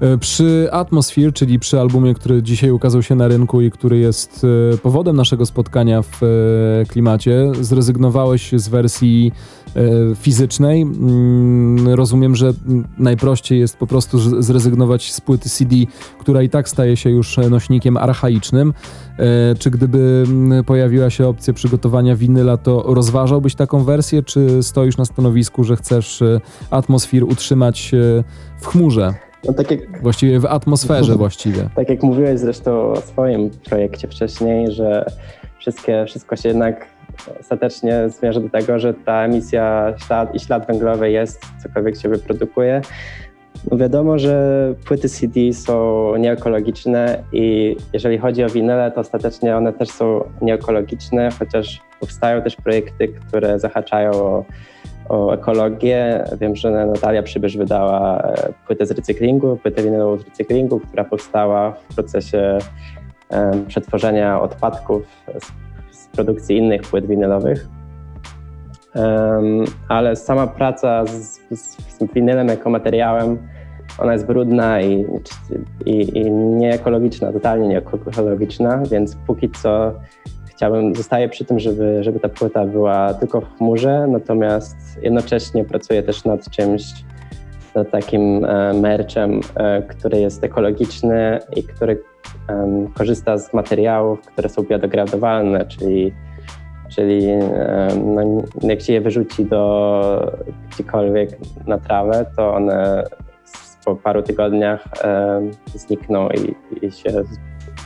E, 0.00 0.18
przy 0.18 0.68
Atmosphere, 0.72 1.32
czyli 1.32 1.58
przy 1.58 1.80
albumie, 1.80 2.14
który 2.14 2.42
dzisiaj 2.42 2.70
ukazał 2.70 3.02
się 3.02 3.14
na 3.14 3.28
rynku 3.28 3.60
i 3.60 3.70
który 3.70 3.98
jest 3.98 4.46
e, 4.74 4.78
powodem 4.78 5.16
naszego 5.16 5.46
spotkania 5.46 6.02
w 6.02 6.22
e, 6.22 6.26
klimacie, 6.86 7.52
zrezygnowałeś 7.60 8.52
z 8.52 8.68
wersji 8.68 9.32
fizycznej. 10.16 10.82
Mm, 10.82 11.88
rozumiem, 11.88 12.36
że 12.36 12.52
najprościej 12.98 13.60
jest 13.60 13.76
po 13.76 13.86
prostu 13.86 14.42
zrezygnować 14.42 15.12
z 15.12 15.20
płyty 15.20 15.48
CD, 15.48 15.76
która 16.18 16.42
i 16.42 16.48
tak 16.48 16.68
staje 16.68 16.96
się 16.96 17.10
już 17.10 17.36
nośnikiem 17.50 17.96
archaicznym. 17.96 18.74
Czy 19.58 19.70
gdyby 19.70 20.24
pojawiła 20.66 21.10
się 21.10 21.28
opcja 21.28 21.54
przygotowania 21.54 22.16
winyla, 22.16 22.56
to 22.56 22.82
rozważałbyś 22.86 23.54
taką 23.54 23.84
wersję, 23.84 24.22
czy 24.22 24.62
stoisz 24.62 24.96
na 24.96 25.04
stanowisku, 25.04 25.64
że 25.64 25.76
chcesz 25.76 26.22
Atmosphere 26.70 27.24
utrzymać 27.24 27.92
w 28.60 28.66
chmurze? 28.66 29.14
No, 29.46 29.52
tak 29.52 29.70
jak, 29.70 30.02
właściwie 30.02 30.40
w 30.40 30.46
atmosferze 30.46 31.14
właściwie. 31.24 31.68
Tak 31.76 31.88
jak 31.88 32.02
mówiłeś 32.02 32.40
zresztą 32.40 32.92
o 32.92 32.96
swoim 32.96 33.50
projekcie 33.50 34.08
wcześniej, 34.08 34.72
że 34.72 35.06
wszystkie, 35.58 36.04
wszystko 36.06 36.36
się 36.36 36.48
jednak 36.48 36.86
ostatecznie 37.40 38.08
zmierza 38.08 38.40
do 38.40 38.48
tego, 38.48 38.78
że 38.78 38.94
ta 38.94 39.24
emisja 39.24 39.94
ślad, 40.06 40.34
i 40.34 40.40
ślad 40.40 40.66
węglowy 40.66 41.10
jest, 41.10 41.40
cokolwiek 41.62 41.96
się 41.96 42.08
wyprodukuje. 42.08 42.80
No 43.70 43.76
wiadomo, 43.76 44.18
że 44.18 44.74
płyty 44.86 45.08
CD 45.08 45.52
są 45.52 46.16
nieekologiczne 46.16 47.22
i 47.32 47.76
jeżeli 47.92 48.18
chodzi 48.18 48.44
o 48.44 48.48
winyle, 48.48 48.90
to 48.90 49.00
ostatecznie 49.00 49.56
one 49.56 49.72
też 49.72 49.88
są 49.88 50.24
nieekologiczne, 50.42 51.30
chociaż 51.38 51.80
powstają 52.00 52.42
też 52.42 52.56
projekty, 52.56 53.08
które 53.08 53.58
zahaczają 53.58 54.10
o, 54.10 54.44
o 55.08 55.34
ekologię. 55.34 56.24
Wiem, 56.40 56.56
że 56.56 56.70
Natalia 56.70 57.22
Przybysz 57.22 57.56
wydała 57.56 58.18
e, 58.18 58.52
płytę 58.66 58.86
z 58.86 58.90
recyklingu, 58.90 59.56
płytę 59.56 59.82
winylową 59.82 60.18
z 60.18 60.24
recyklingu, 60.24 60.80
która 60.80 61.04
powstała 61.04 61.72
w 61.72 61.94
procesie 61.94 62.58
przetworzenia 63.68 64.40
odpadków 64.40 65.02
z, 65.90 66.06
produkcji 66.14 66.56
innych 66.56 66.82
płyt 66.82 67.06
winylowych. 67.06 67.68
Ale 69.88 70.16
sama 70.16 70.46
praca 70.46 71.06
z, 71.06 71.40
z, 71.50 71.76
z 71.76 72.12
winylem 72.14 72.48
jako 72.48 72.70
materiałem, 72.70 73.38
ona 73.98 74.12
jest 74.12 74.26
brudna 74.26 74.80
i, 74.80 75.06
i, 75.86 76.18
i 76.18 76.30
nieekologiczna, 76.30 77.32
totalnie 77.32 77.68
nieekologiczna, 77.68 78.82
więc 78.90 79.16
póki 79.26 79.50
co 79.50 79.92
chciałbym, 80.56 80.94
zostaję 80.94 81.28
przy 81.28 81.44
tym, 81.44 81.58
żeby, 81.58 82.04
żeby 82.04 82.20
ta 82.20 82.28
płyta 82.28 82.64
była 82.64 83.14
tylko 83.14 83.40
w 83.40 83.56
chmurze, 83.56 84.06
natomiast 84.08 84.76
jednocześnie 85.02 85.64
pracuję 85.64 86.02
też 86.02 86.24
nad 86.24 86.50
czymś, 86.50 86.84
nad 87.74 87.90
takim 87.90 88.44
e, 88.44 88.72
merchem, 88.72 89.40
e, 89.54 89.82
który 89.82 90.20
jest 90.20 90.44
ekologiczny 90.44 91.38
i 91.56 91.62
który 91.62 92.02
korzysta 92.94 93.38
z 93.38 93.54
materiałów, 93.54 94.20
które 94.20 94.48
są 94.48 94.62
biodegradowalne, 94.62 95.66
czyli, 95.66 96.12
czyli 96.90 97.26
no, 98.04 98.42
jak 98.62 98.80
się 98.80 98.92
je 98.92 99.00
wyrzuci 99.00 99.44
do 99.44 100.32
gdziekolwiek 100.70 101.30
na 101.66 101.78
trawę, 101.78 102.26
to 102.36 102.54
one 102.54 103.04
po 103.84 103.96
paru 103.96 104.22
tygodniach 104.22 104.84
um, 105.04 105.50
znikną 105.74 106.28
i, 106.28 106.54
i 106.86 106.92
się 106.92 107.10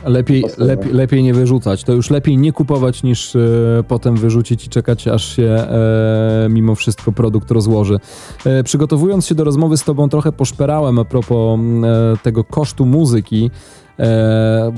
Lepiej, 0.05 0.43
lepiej, 0.57 0.93
lepiej 0.93 1.23
nie 1.23 1.33
wyrzucać. 1.33 1.83
To 1.83 1.93
już 1.93 2.09
lepiej 2.09 2.37
nie 2.37 2.53
kupować 2.53 3.03
niż 3.03 3.35
e, 3.35 3.39
potem 3.87 4.15
wyrzucić 4.15 4.65
i 4.65 4.69
czekać, 4.69 5.07
aż 5.07 5.35
się 5.35 5.43
e, 5.43 6.47
mimo 6.49 6.75
wszystko 6.75 7.11
produkt 7.11 7.51
rozłoży. 7.51 7.99
E, 8.45 8.63
przygotowując 8.63 9.25
się 9.25 9.35
do 9.35 9.43
rozmowy 9.43 9.77
z 9.77 9.83
Tobą, 9.83 10.09
trochę 10.09 10.31
poszperałem 10.31 10.99
a 10.99 11.05
propos 11.05 11.59
tego 12.23 12.43
kosztu 12.43 12.85
muzyki. 12.85 13.51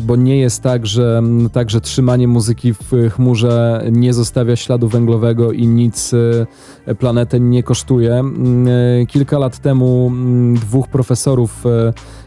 Bo 0.03 0.15
nie 0.15 0.39
jest 0.39 0.63
tak 0.63 0.85
że, 0.87 1.21
tak, 1.51 1.69
że 1.69 1.81
trzymanie 1.81 2.27
muzyki 2.27 2.73
w 2.73 2.91
chmurze 3.09 3.83
nie 3.91 4.13
zostawia 4.13 4.55
śladu 4.55 4.87
węglowego 4.87 5.51
i 5.51 5.67
nic 5.67 6.11
planetę 6.99 7.39
nie 7.39 7.63
kosztuje. 7.63 8.23
Kilka 9.07 9.39
lat 9.39 9.59
temu 9.59 10.11
dwóch 10.55 10.87
profesorów, 10.87 11.63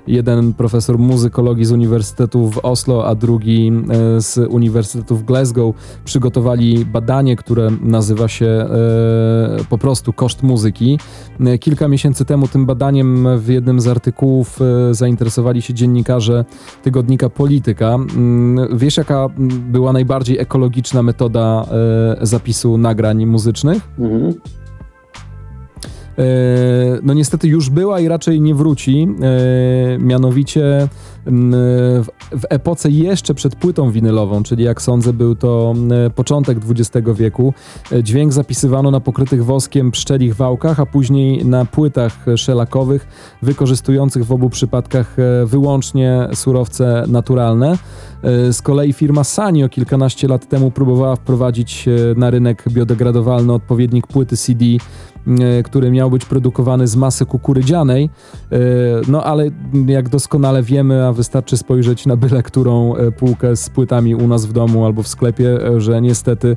jeden 0.06 0.52
profesor 0.52 0.98
muzykologii 0.98 1.64
z 1.64 1.72
Uniwersytetu 1.72 2.50
w 2.50 2.58
Oslo, 2.58 3.06
a 3.06 3.14
drugi 3.14 3.72
z 4.18 4.38
Uniwersytetu 4.38 5.16
w 5.16 5.24
Glasgow, 5.24 5.74
przygotowali 6.04 6.84
badanie, 6.84 7.36
które 7.36 7.70
nazywa 7.82 8.28
się 8.28 8.66
po 9.68 9.78
prostu 9.78 10.12
koszt 10.12 10.42
muzyki. 10.42 10.98
Kilka 11.60 11.88
miesięcy 11.88 12.24
temu 12.24 12.48
tym 12.48 12.66
badaniem 12.66 13.38
w 13.38 13.48
jednym 13.48 13.80
z 13.80 13.86
artykułów 13.86 14.58
zainteresowali 14.90 15.62
się 15.62 15.74
dziennikarze 15.74 16.44
tygodnika 16.82 17.30
Polityka. 17.30 17.94
Mm, 17.94 18.78
wiesz, 18.78 18.96
jaka 18.96 19.28
była 19.68 19.92
najbardziej 19.92 20.38
ekologiczna 20.38 21.02
metoda 21.02 21.66
e, 22.20 22.26
zapisu 22.26 22.78
nagrań 22.78 23.26
muzycznych? 23.26 23.82
Mhm. 23.98 24.34
E, 26.18 26.24
no 27.02 27.14
niestety 27.14 27.48
już 27.48 27.70
była 27.70 28.00
i 28.00 28.08
raczej 28.08 28.40
nie 28.40 28.54
wróci. 28.54 29.08
E, 29.22 29.98
mianowicie 29.98 30.88
w, 31.26 32.44
epoce 32.50 32.90
jeszcze 32.90 33.34
przed 33.34 33.56
płytą 33.56 33.90
winylową, 33.90 34.42
czyli 34.42 34.64
jak 34.64 34.82
sądzę 34.82 35.12
był 35.12 35.34
to 35.34 35.74
początek 36.14 36.58
XX 36.70 37.08
wieku, 37.14 37.54
e, 37.92 38.02
dźwięk 38.02 38.32
zapisywano 38.32 38.90
na 38.90 39.00
pokrytych 39.00 39.44
woskiem 39.44 39.90
pszczelich 39.90 40.34
wałkach, 40.34 40.80
a 40.80 40.86
później 40.86 41.44
na 41.44 41.64
płytach 41.64 42.26
szelakowych, 42.36 43.06
wykorzystujących 43.42 44.24
w 44.24 44.32
obu 44.32 44.50
przypadkach 44.50 45.16
wyłącznie 45.44 46.28
surowce 46.34 47.04
naturalne. 47.08 47.78
Z 48.52 48.62
kolei 48.62 48.92
firma 48.92 49.24
Sanyo 49.24 49.68
kilkanaście 49.68 50.28
lat 50.28 50.48
temu 50.48 50.70
próbowała 50.70 51.16
wprowadzić 51.16 51.88
na 52.16 52.30
rynek 52.30 52.64
biodegradowalny 52.68 53.52
odpowiednik 53.52 54.06
płyty 54.06 54.36
CD 54.36 54.64
który 55.64 55.90
miał 55.90 56.10
być 56.10 56.24
produkowany 56.24 56.86
z 56.86 56.96
masy 56.96 57.26
kukurydzianej. 57.26 58.10
E, 58.52 58.58
no 59.08 59.24
ale 59.24 59.50
jak 59.86 60.08
doskonale 60.08 60.62
wiemy, 60.62 61.06
a 61.06 61.12
wystarczy 61.12 61.56
spojrzeć 61.56 62.06
na 62.06 62.16
byle 62.16 62.42
którą 62.42 62.94
e, 62.94 63.12
półkę 63.12 63.56
z 63.56 63.70
płytami 63.70 64.14
u 64.14 64.28
nas 64.28 64.46
w 64.46 64.52
domu 64.52 64.84
albo 64.84 65.02
w 65.02 65.08
sklepie, 65.08 65.58
że 65.76 66.02
niestety 66.02 66.56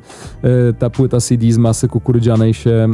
ta 0.78 0.90
płyta 0.90 1.20
CD 1.20 1.52
z 1.52 1.58
masy 1.58 1.88
kukurydzianej 1.88 2.54
się 2.54 2.88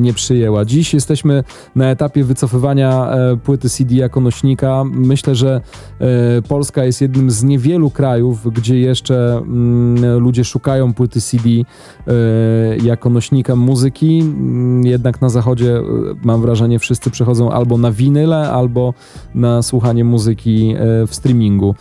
nie 0.00 0.12
przyjęła. 0.12 0.64
Dziś 0.64 0.94
jesteśmy 0.94 1.44
na 1.74 1.90
etapie 1.90 2.24
wycofywania 2.24 3.08
płyty 3.44 3.70
CD 3.70 3.94
jako 3.94 4.20
nośnika. 4.20 4.84
Myślę, 4.84 5.34
że 5.34 5.60
Polska 6.48 6.84
jest 6.84 7.00
jednym 7.00 7.30
z 7.30 7.42
niewielu 7.42 7.90
krajów, 7.90 8.52
gdzie 8.52 8.80
jeszcze 8.80 9.36
mm, 9.36 10.18
ludzie 10.18 10.44
szukają 10.44 10.94
płyty 10.94 11.20
CD 11.20 11.48
jako 12.82 13.10
nośnika 13.10 13.56
muzyki 13.56 14.22
jednak 14.90 15.20
na 15.20 15.28
zachodzie 15.28 15.76
e, 15.76 15.82
mam 16.24 16.42
wrażenie 16.42 16.78
wszyscy 16.78 17.10
przechodzą 17.10 17.50
albo 17.50 17.78
na 17.78 17.92
winyle, 17.92 18.50
albo 18.50 18.94
na 19.34 19.62
słuchanie 19.62 20.04
muzyki 20.04 20.74
e, 20.78 21.06
w 21.06 21.14
streamingu. 21.14 21.74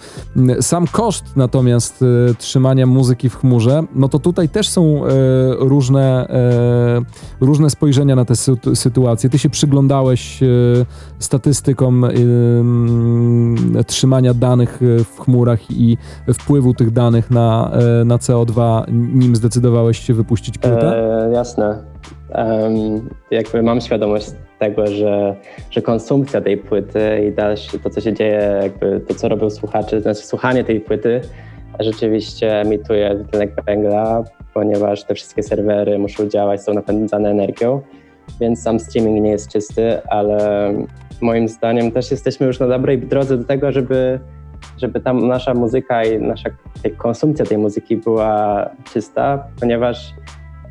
Sam 0.61 0.87
koszt 0.87 1.25
natomiast 1.35 2.03
e, 2.29 2.33
trzymania 2.33 2.85
muzyki 2.85 3.29
w 3.29 3.35
chmurze, 3.35 3.83
no 3.95 4.09
to 4.09 4.19
tutaj 4.19 4.49
też 4.49 4.69
są 4.69 5.01
różne, 5.59 6.27
różne 7.41 7.69
spojrzenia 7.69 8.15
na 8.15 8.25
tę 8.25 8.33
sytuację. 8.75 9.29
Ty 9.29 9.39
się 9.39 9.49
przyglądałeś 9.49 10.39
statystykom 11.19 12.05
trzymania 13.87 14.33
danych 14.33 14.79
w 15.15 15.19
chmurach 15.19 15.71
i 15.71 15.97
wpływu 16.33 16.73
tych 16.73 16.91
danych 16.91 17.31
na, 17.31 17.71
na 18.05 18.17
CO2, 18.17 18.83
nim 18.91 19.35
zdecydowałeś 19.35 19.99
się 19.99 20.13
wypuścić 20.13 20.57
płytę? 20.57 21.27
E, 21.27 21.31
jasne 21.31 21.88
um, 22.35 23.09
jakby 23.31 23.63
mam 23.63 23.81
świadomość 23.81 24.31
tego, 24.59 24.87
że, 24.87 25.35
że 25.71 25.81
konsumpcja 25.81 26.41
tej 26.41 26.57
płyty 26.57 27.25
i 27.27 27.31
dalsze 27.31 27.79
to, 27.79 27.89
co 27.89 28.01
się 28.01 28.13
dzieje, 28.13 28.59
jakby 28.63 28.99
to, 29.07 29.13
co 29.13 29.29
robią 29.29 29.49
słuchacze, 29.49 30.01
znaczy 30.01 30.21
słuchanie 30.23 30.63
tej 30.63 30.81
płyty 30.81 31.21
rzeczywiście 31.79 32.61
emituje 32.61 33.15
dwutlenek 33.15 33.63
węgla, 33.65 34.23
ponieważ 34.53 35.03
te 35.03 35.15
wszystkie 35.15 35.43
serwery 35.43 35.99
muszą 35.99 36.29
działać, 36.29 36.61
są 36.61 36.73
napędzane 36.73 37.29
energią, 37.29 37.81
więc 38.39 38.61
sam 38.61 38.79
streaming 38.79 39.23
nie 39.23 39.31
jest 39.31 39.51
czysty, 39.51 40.01
ale 40.07 40.73
moim 41.21 41.47
zdaniem 41.47 41.91
też 41.91 42.11
jesteśmy 42.11 42.47
już 42.47 42.59
na 42.59 42.67
dobrej 42.67 42.99
drodze 42.99 43.37
do 43.37 43.43
tego, 43.43 43.71
żeby 43.71 44.19
żeby 44.77 44.99
tam 44.99 45.27
nasza 45.27 45.53
muzyka 45.53 46.03
i 46.03 46.21
nasza 46.21 46.49
konsumpcja 46.97 47.45
tej 47.45 47.57
muzyki 47.57 47.97
była 47.97 48.69
czysta, 48.93 49.43
ponieważ 49.59 50.13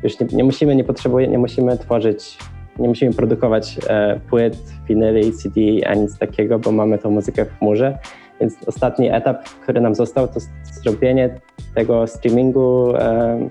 już 0.03 0.19
nie, 0.19 0.27
nie 0.31 0.43
musimy, 0.43 0.75
nie 0.75 0.83
potrzebujemy, 0.83 1.31
nie 1.31 1.37
musimy 1.37 1.77
tworzyć, 1.77 2.37
nie 2.79 2.87
musimy 2.87 3.13
produkować 3.13 3.77
e, 3.87 4.19
płyt, 4.29 4.57
winyli, 4.87 5.33
CD, 5.33 5.61
ani 5.85 6.01
nic 6.01 6.17
takiego, 6.17 6.59
bo 6.59 6.71
mamy 6.71 6.97
tą 6.97 7.11
muzykę 7.11 7.45
w 7.45 7.57
chmurze. 7.57 7.97
Więc 8.41 8.55
ostatni 8.67 9.09
etap, 9.11 9.43
który 9.43 9.81
nam 9.81 9.95
został, 9.95 10.27
to 10.27 10.39
zrobienie 10.63 11.39
tego 11.75 12.07
streamingu 12.07 12.95
e, 12.95 13.49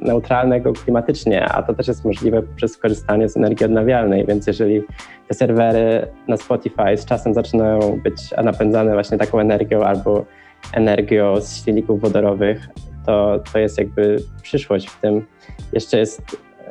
neutralnego 0.00 0.72
klimatycznie, 0.72 1.44
a 1.44 1.62
to 1.62 1.74
też 1.74 1.88
jest 1.88 2.04
możliwe 2.04 2.42
przez 2.56 2.76
korzystanie 2.76 3.28
z 3.28 3.36
energii 3.36 3.66
odnawialnej, 3.66 4.26
więc 4.26 4.46
jeżeli 4.46 4.82
te 5.28 5.34
serwery 5.34 6.06
na 6.28 6.36
Spotify 6.36 6.96
z 6.96 7.04
czasem 7.04 7.34
zaczynają 7.34 8.00
być 8.00 8.16
napędzane 8.44 8.92
właśnie 8.92 9.18
taką 9.18 9.38
energią 9.38 9.82
albo 9.82 10.24
energią 10.72 11.40
z 11.40 11.64
silników 11.64 12.00
wodorowych, 12.00 12.68
to, 13.06 13.40
to 13.52 13.58
jest 13.58 13.78
jakby 13.78 14.16
przyszłość 14.42 14.88
w 14.88 15.00
tym. 15.00 15.26
Jeszcze 15.72 15.98
jest 15.98 16.22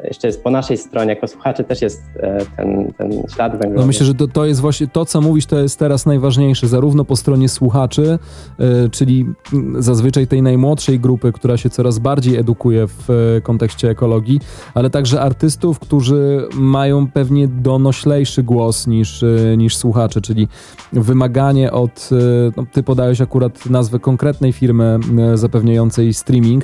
jeszcze 0.03 0.27
jest 0.27 0.43
po 0.43 0.49
naszej 0.49 0.77
stronie, 0.77 1.10
jako 1.10 1.27
słuchaczy 1.27 1.63
też 1.63 1.82
jest 1.82 2.03
e, 2.19 2.38
ten, 2.58 2.93
ten 2.97 3.23
ślad 3.36 3.51
węglowy. 3.51 3.79
No 3.79 3.86
myślę, 3.86 4.06
że 4.06 4.13
to, 4.13 4.27
to 4.27 4.45
jest 4.45 4.62
właśnie 4.62 4.88
to, 4.88 5.06
co 5.06 5.21
mówisz, 5.21 5.45
to 5.45 5.60
jest 5.60 5.79
teraz 5.79 6.06
najważniejsze, 6.06 6.67
zarówno 6.67 7.06
po 7.06 7.15
stronie 7.15 7.49
słuchaczy, 7.49 8.19
y, 8.86 8.89
czyli 8.89 9.25
zazwyczaj 9.79 10.27
tej 10.27 10.41
najmłodszej 10.41 10.99
grupy, 10.99 11.32
która 11.32 11.58
się 11.58 11.69
coraz 11.69 11.99
bardziej 11.99 12.38
edukuje 12.38 12.88
w 12.88 13.10
y, 13.10 13.41
kontekście 13.41 13.89
ekologii, 13.89 14.39
ale 14.73 14.89
także 14.89 15.21
artystów, 15.21 15.79
którzy 15.79 16.47
mają 16.53 17.08
pewnie 17.08 17.47
donoślejszy 17.47 18.43
głos 18.43 18.88
niż, 18.88 19.25
niż 19.58 19.77
słuchacze, 19.77 20.21
czyli 20.21 20.47
wymaganie 20.93 21.71
od, 21.71 22.10
no, 22.58 22.65
ty 22.71 22.84
podałeś 22.84 23.21
akurat 23.21 23.65
nazwę 23.65 23.99
konkretnej 23.99 24.53
firmy 24.53 24.99
zapewniającej 25.36 26.13
streaming, 26.13 26.63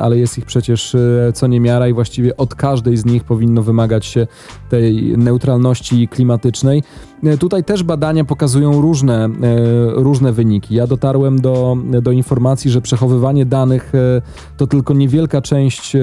ale 0.00 0.18
jest 0.18 0.38
ich 0.38 0.44
przecież 0.44 0.96
co 1.34 1.46
niemiara 1.46 1.88
i 1.88 1.92
właściwie 1.92 2.33
od 2.36 2.54
każdej 2.54 2.96
z 2.96 3.04
nich 3.04 3.24
powinno 3.24 3.62
wymagać 3.62 4.06
się 4.06 4.26
tej 4.68 5.18
neutralności 5.18 6.08
klimatycznej. 6.08 6.82
E, 7.24 7.38
tutaj 7.38 7.64
też 7.64 7.82
badania 7.82 8.24
pokazują 8.24 8.80
różne, 8.80 9.24
e, 9.24 9.30
różne 9.90 10.32
wyniki. 10.32 10.74
Ja 10.74 10.86
dotarłem 10.86 11.40
do, 11.40 11.76
do 12.02 12.10
informacji, 12.10 12.70
że 12.70 12.80
przechowywanie 12.80 13.46
danych 13.46 13.92
e, 13.94 14.22
to 14.56 14.66
tylko 14.66 14.94
niewielka 14.94 15.42
część 15.42 15.96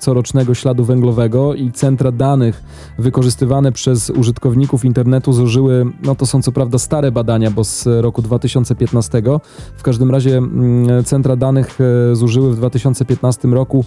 corocznego 0.00 0.54
śladu 0.54 0.84
węglowego 0.84 1.54
i 1.54 1.72
centra 1.72 2.12
danych 2.12 2.62
wykorzystywane 2.98 3.72
przez 3.72 4.10
użytkowników 4.10 4.84
internetu 4.84 5.32
zużyły, 5.32 5.86
no 6.02 6.14
to 6.14 6.26
są 6.26 6.42
co 6.42 6.52
prawda 6.52 6.78
stare 6.78 7.12
badania, 7.12 7.50
bo 7.50 7.64
z 7.64 7.86
roku 7.86 8.22
2015. 8.22 9.22
W 9.76 9.82
każdym 9.82 10.10
razie 10.10 10.36
mm, 10.36 11.04
centra 11.04 11.36
danych 11.36 11.78
zużyły 12.12 12.52
w 12.52 12.56
2015 12.56 13.48
roku 13.48 13.84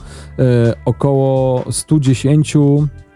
około 0.86 1.64
110 1.72 2.56
E, 2.56 3.07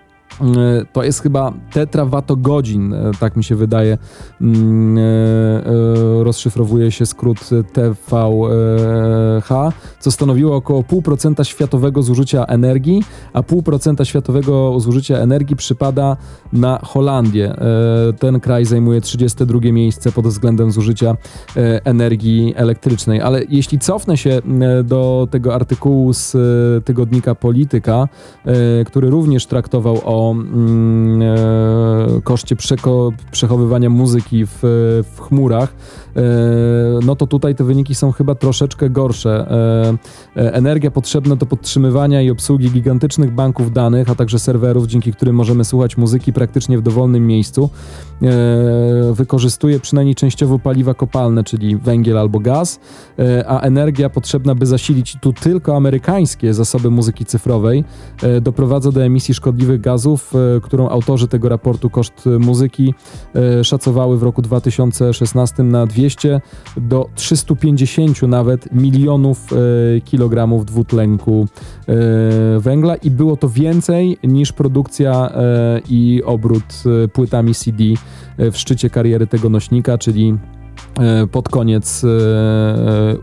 to 0.93 1.03
jest 1.03 1.21
chyba 1.21 1.53
tetrawatogodzin, 1.71 2.93
e, 2.93 3.11
tak 3.19 3.35
mi 3.35 3.43
się 3.43 3.55
wydaje. 3.55 3.97
Mm, 4.41 4.97
e, 4.97 6.23
rozszyfrowuje 6.23 6.91
się 6.91 7.05
skrót 7.05 7.49
TVH, 7.73 9.49
co 9.99 10.11
stanowiło 10.11 10.55
około 10.55 10.81
0,5% 10.81 11.43
światowego 11.47 12.03
zużycia 12.03 12.45
energii, 12.45 13.03
a 13.33 13.41
0,5% 13.41 14.05
światowego 14.05 14.79
zużycia 14.79 15.17
energii 15.17 15.55
przypada 15.55 16.17
na 16.53 16.79
Holandię. 16.83 17.55
Ten 18.19 18.39
kraj 18.39 18.65
zajmuje 18.65 19.01
32 19.01 19.59
miejsce 19.71 20.11
pod 20.11 20.27
względem 20.27 20.71
zużycia 20.71 21.17
energii 21.83 22.53
elektrycznej. 22.55 23.21
Ale 23.21 23.41
jeśli 23.49 23.79
cofnę 23.79 24.17
się 24.17 24.41
do 24.83 25.27
tego 25.31 25.55
artykułu 25.55 26.13
z 26.13 26.35
tygodnika 26.85 27.35
Polityka, 27.35 28.07
który 28.85 29.09
również 29.09 29.45
traktował 29.45 29.97
o 30.05 30.20
Mm, 30.29 31.21
e, 31.21 32.21
koszcie 32.23 32.55
przechowywania 33.31 33.89
muzyki 33.89 34.45
w, 34.45 34.60
w 35.15 35.19
chmurach, 35.21 35.73
no 37.04 37.15
to 37.15 37.28
tutaj 37.28 37.56
te 37.56 37.63
wyniki 37.63 37.95
są 37.95 38.12
chyba 38.12 38.36
troszeczkę 38.36 38.89
gorsze. 38.89 39.52
E, 40.36 40.54
energia 40.54 40.91
potrzebna 40.91 41.36
do 41.36 41.45
podtrzymywania 41.45 42.21
i 42.21 42.30
obsługi 42.30 42.71
gigantycznych 42.71 43.32
banków 43.32 43.71
danych, 43.71 44.10
a 44.10 44.15
także 44.15 44.39
serwerów, 44.39 44.88
dzięki 44.88 45.13
którym 45.13 45.36
możemy 45.36 45.65
słuchać 45.65 45.97
muzyki 45.97 46.34
praktycznie 46.34 46.78
w 46.78 46.82
dowolnym 46.82 47.28
miejscu, 47.28 47.69
wykorzystuje 49.12 49.80
przynajmniej 49.80 50.15
częściowo 50.15 50.60
paliwa 50.60 50.93
kopalne, 50.93 51.43
czyli 51.43 51.76
węgiel 51.78 52.17
albo 52.17 52.39
gaz, 52.39 52.80
a 53.47 53.60
energia 53.60 54.10
potrzebna, 54.10 54.56
by 54.56 54.65
zasilić 54.65 55.17
tu 55.21 55.34
tylko 55.34 55.76
amerykańskie 55.76 56.54
zasoby 56.54 56.89
muzyki 56.89 57.26
cyfrowej, 57.26 57.84
doprowadza 58.41 58.91
do 58.91 59.04
emisji 59.04 59.34
szkodliwych 59.34 59.82
gazów, 59.82 60.34
E, 60.58 60.62
którą 60.62 60.89
autorzy 60.89 61.28
tego 61.28 61.50
raportu 61.50 61.89
Koszt 61.89 62.26
Muzyki 62.39 62.93
e, 63.36 63.63
szacowały 63.63 64.17
w 64.17 64.24
roku 64.24 64.41
2016 64.41 65.63
na 65.63 65.86
200 66.01 66.41
do 66.77 67.09
350 67.15 68.21
nawet 68.21 68.73
milionów 68.73 69.47
e, 69.53 70.01
kilogramów 70.01 70.65
dwutlenku 70.65 71.47
węgla. 72.59 72.95
I 72.95 73.11
było 73.11 73.37
to 73.37 73.49
więcej 73.49 74.17
niż 74.23 74.51
produkcja 74.51 75.31
i 75.89 76.21
obrót 76.25 76.83
płytami 77.13 77.53
CD 77.53 77.83
w 78.37 78.57
szczycie 78.57 78.89
kariery 78.89 79.27
tego 79.27 79.49
nośnika, 79.49 79.97
czyli 79.97 80.33
E, 80.33 80.61
pod 81.32 81.49
koniec 81.49 82.04
e, 82.04 82.08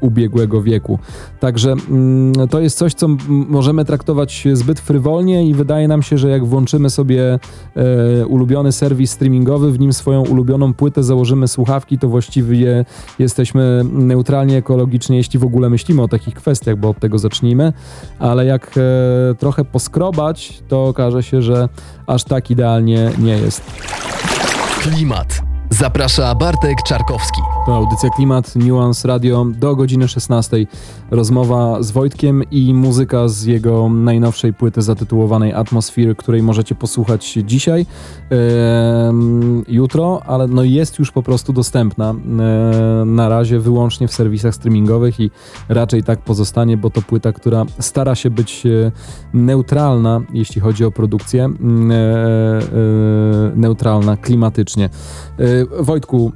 ubiegłego 0.01 0.63
wieku. 0.63 0.99
Także 1.41 1.73
mm, 1.73 2.49
to 2.49 2.61
jest 2.61 2.79
coś, 2.79 2.95
co 2.95 3.09
możemy 3.29 3.85
traktować 3.85 4.49
zbyt 4.53 4.81
frywolnie 4.81 5.49
i 5.49 5.55
wydaje 5.55 5.89
nam 5.89 6.03
się, 6.03 6.19
że 6.19 6.29
jak 6.29 6.47
włączymy 6.47 6.91
sobie 6.91 7.39
e, 7.77 8.27
ulubiony 8.27 8.73
serwis 8.73 9.11
streamingowy, 9.11 9.73
w 9.73 9.81
nim 9.81 9.93
swoją 9.93 10.23
ulubioną 10.23 10.75
płytę, 10.75 11.03
założymy 11.03 11.49
słuchawki, 11.49 11.99
to 11.99 12.09
właściwie 12.09 12.85
jesteśmy 13.19 13.85
neutralnie 13.93 14.57
ekologicznie, 14.57 15.17
jeśli 15.17 15.39
w 15.39 15.45
ogóle 15.45 15.71
myślimy 15.71 16.03
o 16.03 16.09
takich 16.09 16.35
kwestiach, 16.35 16.77
bo 16.77 16.89
od 16.89 16.99
tego 16.99 17.19
zacznijmy, 17.19 17.73
ale 18.19 18.45
jak 18.45 18.79
trochę 19.39 19.65
poskrobać, 19.65 20.63
to 20.69 20.87
okaże 20.87 21.23
się, 21.23 21.43
że 21.43 21.69
aż 22.07 22.25
tak 22.25 22.51
idealnie 22.51 23.11
nie 23.19 23.39
jest. 23.39 23.63
Klimat. 24.83 25.58
Zaprasza 25.71 26.35
Bartek 26.35 26.83
Czarkowski. 26.83 27.41
To 27.67 27.77
audycja 27.77 28.11
Klimat, 28.11 28.57
Nuance 28.57 29.09
Radio 29.09 29.45
do 29.45 29.77
godziny 29.77 30.09
16. 30.09 30.67
Rozmowa 31.11 31.83
z 31.83 31.91
Wojtkiem 31.91 32.43
i 32.51 32.75
muzyka 32.75 33.29
z 33.29 33.45
jego 33.45 33.89
najnowszej 33.89 34.55
płyty 34.55 34.83
zatytułowanej 34.83 35.53
Atmosphere, 35.53 36.15
której 36.15 36.43
możecie 36.43 36.75
posłuchać 36.75 37.39
dzisiaj, 37.45 37.87
e, 38.33 39.13
jutro, 39.69 40.23
ale 40.27 40.47
no 40.47 40.65
jest 40.65 40.99
już 40.99 41.13
po 41.13 41.23
prostu 41.23 41.53
dostępna 41.53 42.11
e, 42.11 42.15
na 43.05 43.29
razie 43.29 43.61
wyłącznie 43.61 44.09
w 44.09 44.15
serwisach 44.15 44.55
streamingowych 44.55 45.21
i 45.21 45.31
raczej 45.69 46.03
tak 46.03 46.19
pozostanie, 46.19 46.77
bo 46.77 46.91
to 46.91 47.03
płyta, 47.03 47.33
która 47.33 47.65
stara 47.79 48.15
się 48.15 48.31
być 48.31 48.67
e, 48.67 48.93
neutralna, 49.35 50.21
jeśli 50.33 50.61
chodzi 50.61 50.85
o 50.85 50.91
produkcję, 50.91 51.45
e, 51.45 51.51
neutralna 53.57 54.17
klimatycznie. 54.17 54.91
Wojtku, 55.81 56.33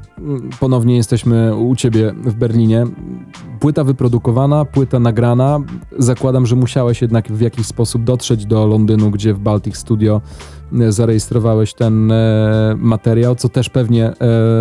ponownie 0.61 0.97
jesteśmy 0.97 1.57
u 1.57 1.77
Ciebie 1.77 2.15
w 2.25 2.35
Berlinie. 2.35 2.85
Płyta 3.61 3.85
wyprodukowana, 3.85 4.65
płyta 4.65 4.99
nagrana. 4.99 5.59
Zakładam, 5.99 6.47
że 6.47 6.57
musiałeś 6.57 7.03
jednak 7.03 7.33
w 7.33 7.41
jakiś 7.41 7.67
sposób 7.67 8.05
dotrzeć 8.05 8.47
do 8.47 8.67
Londynu, 8.67 9.11
gdzie 9.11 9.35
w 9.35 9.39
Baltic 9.39 9.77
Studio 9.77 10.21
zarejestrowałeś 10.89 11.75
ten 11.75 12.13
e, 12.13 12.77
materiał, 12.79 13.35
co 13.35 13.49
też 13.49 13.69
pewnie 13.69 14.13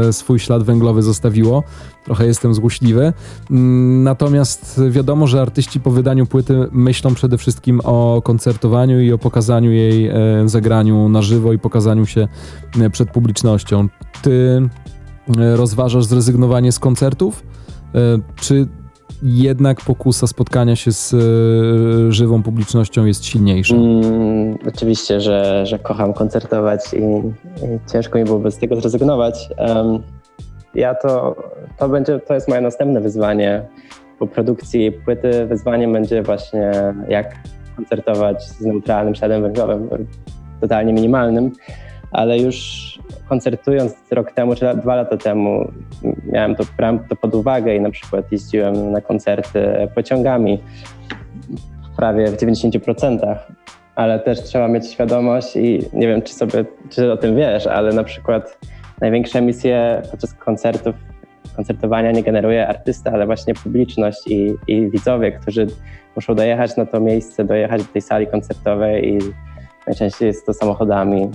e, 0.07 0.13
swój 0.13 0.39
ślad 0.39 0.63
węglowy 0.63 1.01
zostawiło. 1.01 1.63
Trochę 2.03 2.25
jestem 2.25 2.53
złośliwy. 2.53 3.13
Mm, 3.51 4.03
natomiast 4.03 4.81
wiadomo, 4.89 5.27
że 5.27 5.41
artyści 5.41 5.79
po 5.79 5.91
wydaniu 5.91 6.25
płyty 6.25 6.67
myślą 6.71 7.13
przede 7.13 7.37
wszystkim 7.37 7.81
o 7.83 8.21
koncertowaniu 8.23 9.01
i 9.01 9.11
o 9.11 9.17
pokazaniu 9.17 9.71
jej 9.71 10.11
zagraniu 10.45 11.09
na 11.09 11.21
żywo 11.21 11.53
i 11.53 11.59
pokazaniu 11.59 12.05
się 12.05 12.27
przed 12.91 13.11
publicznością. 13.11 13.87
Ty 14.21 14.69
rozważasz 15.55 16.05
zrezygnowanie 16.05 16.71
z 16.71 16.79
koncertów? 16.79 17.43
Czy 18.35 18.67
jednak 19.23 19.81
pokusa 19.81 20.27
spotkania 20.27 20.75
się 20.75 20.91
z 20.91 21.13
e, 21.13 22.11
żywą 22.11 22.43
publicznością 22.43 23.05
jest 23.05 23.25
silniejsza? 23.25 23.75
Mm, 23.75 24.57
oczywiście, 24.67 25.21
że, 25.21 25.65
że 25.65 25.79
kocham 25.79 26.13
koncertować 26.13 26.81
i, 26.93 26.97
i, 26.97 27.91
ciężko 27.91 28.19
mi 28.19 28.25
byłoby 28.25 28.51
z 28.51 28.57
tego 28.57 28.75
zrezygnować. 28.75 29.49
Um, 29.57 30.03
ja 30.75 30.95
to, 30.95 31.35
to 31.77 31.89
będzie, 31.89 32.19
to 32.19 32.33
jest 32.33 32.47
moje 32.47 32.61
następne 32.61 33.01
wyzwanie. 33.01 33.61
Po 34.19 34.27
produkcji 34.27 34.91
płyty 34.91 35.45
wyzwaniem 35.45 35.93
będzie 35.93 36.23
właśnie 36.23 36.71
jak 37.09 37.35
koncertować 37.75 38.47
z 38.47 38.61
neutralnym 38.61 39.15
śladem 39.15 39.41
węglowym, 39.41 39.89
totalnie 40.61 40.93
minimalnym, 40.93 41.51
ale 42.11 42.39
już 42.39 42.99
koncertując 43.31 43.95
rok 44.11 44.31
temu 44.31 44.55
czy 44.55 44.65
dwa 44.75 44.95
lata 44.95 45.17
temu, 45.17 45.71
miałem 46.31 46.55
to, 46.55 46.63
brałem 46.77 46.99
to 46.99 47.15
pod 47.15 47.35
uwagę 47.35 47.75
i 47.75 47.81
na 47.81 47.89
przykład 47.89 48.31
jeździłem 48.31 48.91
na 48.91 49.01
koncerty 49.01 49.87
pociągami 49.95 50.59
prawie 51.97 52.27
w 52.27 52.37
90%, 52.37 53.35
ale 53.95 54.19
też 54.19 54.43
trzeba 54.43 54.67
mieć 54.67 54.87
świadomość 54.87 55.55
i 55.55 55.79
nie 55.93 56.07
wiem, 56.07 56.21
czy 56.21 56.33
sobie, 56.33 56.65
czy 56.89 57.11
o 57.11 57.17
tym 57.17 57.35
wiesz, 57.35 57.67
ale 57.67 57.93
na 57.93 58.03
przykład 58.03 58.57
największe 59.01 59.39
emisje 59.39 60.01
podczas 60.11 60.33
koncertów, 60.33 60.95
koncertowania 61.55 62.11
nie 62.11 62.23
generuje 62.23 62.67
artysta, 62.67 63.11
ale 63.11 63.25
właśnie 63.25 63.53
publiczność 63.53 64.27
i, 64.27 64.53
i 64.67 64.89
widzowie, 64.89 65.31
którzy 65.31 65.67
muszą 66.15 66.35
dojechać 66.35 66.77
na 66.77 66.85
to 66.85 66.99
miejsce, 66.99 67.43
dojechać 67.45 67.83
do 67.83 67.93
tej 67.93 68.01
sali 68.01 68.27
koncertowej 68.27 69.13
i 69.13 69.19
najczęściej 69.87 70.27
jest 70.27 70.45
to 70.45 70.53
samochodami 70.53 71.29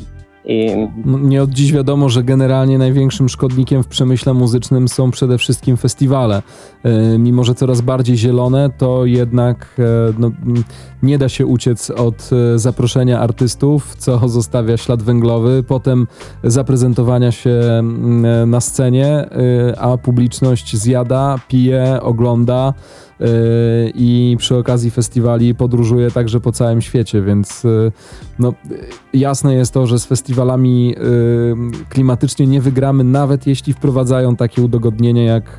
I... 0.46 0.88
No, 1.04 1.18
nie 1.18 1.42
od 1.42 1.50
dziś 1.50 1.72
wiadomo, 1.72 2.08
że 2.08 2.24
generalnie 2.24 2.78
największym 2.78 3.28
szkodnikiem 3.28 3.82
w 3.82 3.86
przemyśle 3.86 4.34
muzycznym 4.34 4.88
są 4.88 5.10
przede 5.10 5.38
wszystkim 5.38 5.76
festiwale. 5.76 6.42
E, 6.82 7.18
mimo, 7.18 7.44
że 7.44 7.54
coraz 7.54 7.80
bardziej 7.80 8.16
zielone, 8.16 8.70
to 8.78 9.06
jednak 9.06 9.76
e, 9.78 9.82
no, 10.18 10.30
nie 11.02 11.18
da 11.18 11.28
się 11.28 11.46
uciec 11.46 11.90
od 11.90 12.30
e, 12.32 12.58
zaproszenia 12.58 13.20
artystów, 13.20 13.96
co 13.96 14.28
zostawia 14.28 14.76
ślad 14.76 15.02
węglowy, 15.02 15.64
potem 15.68 16.06
zaprezentowania 16.44 17.32
się 17.32 17.60
na 18.46 18.60
scenie, 18.60 19.28
a 19.78 19.96
publiczność 19.96 20.76
zjada, 20.76 21.38
pije, 21.48 22.00
ogląda 22.02 22.74
i 23.94 24.36
przy 24.38 24.56
okazji 24.56 24.90
festiwali 24.90 25.54
podróżuje 25.54 26.10
także 26.10 26.40
po 26.40 26.52
całym 26.52 26.80
świecie, 26.82 27.22
więc 27.22 27.62
no, 28.38 28.54
jasne 29.14 29.54
jest 29.54 29.74
to, 29.74 29.86
że 29.86 29.98
z 29.98 30.06
festiwalami 30.06 30.94
klimatycznie 31.88 32.46
nie 32.46 32.60
wygramy, 32.60 33.04
nawet 33.04 33.46
jeśli 33.46 33.72
wprowadzają 33.72 34.36
takie 34.36 34.62
udogodnienia 34.62 35.22
jak 35.22 35.58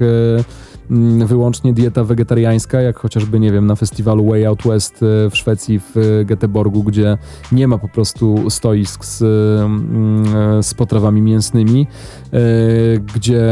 wyłącznie 1.26 1.74
dieta 1.74 2.04
wegetariańska, 2.04 2.82
jak 2.82 3.00
chociażby, 3.00 3.40
nie 3.40 3.52
wiem, 3.52 3.66
na 3.66 3.76
festiwalu 3.76 4.26
Way 4.26 4.46
Out 4.46 4.64
West 4.66 5.04
e, 5.04 5.30
w 5.30 5.38
Szwecji, 5.38 5.80
w 5.80 5.96
Göteborgu, 6.26 6.84
gdzie 6.84 7.18
nie 7.52 7.68
ma 7.68 7.78
po 7.78 7.88
prostu 7.88 8.50
stoisk 8.50 9.06
z, 9.06 9.22
mm, 9.22 10.64
z 10.64 10.74
potrawami 10.74 11.22
mięsnymi, 11.22 11.88
e, 12.34 12.40
gdzie 13.16 13.48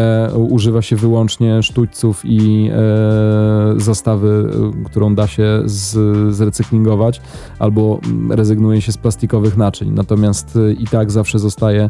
używa 0.49 0.81
się 0.81 0.95
wyłącznie 0.95 1.63
sztućców 1.63 2.21
i 2.25 2.69
e, 2.73 3.79
zastawy, 3.79 4.51
którą 4.85 5.15
da 5.15 5.27
się 5.27 5.61
z, 5.65 5.97
zrecyklingować, 6.35 7.21
albo 7.59 7.99
rezygnuje 8.29 8.81
się 8.81 8.91
z 8.91 8.97
plastikowych 8.97 9.57
naczyń. 9.57 9.91
Natomiast 9.91 10.59
i 10.77 10.87
tak 10.87 11.11
zawsze 11.11 11.39
zostaje 11.39 11.89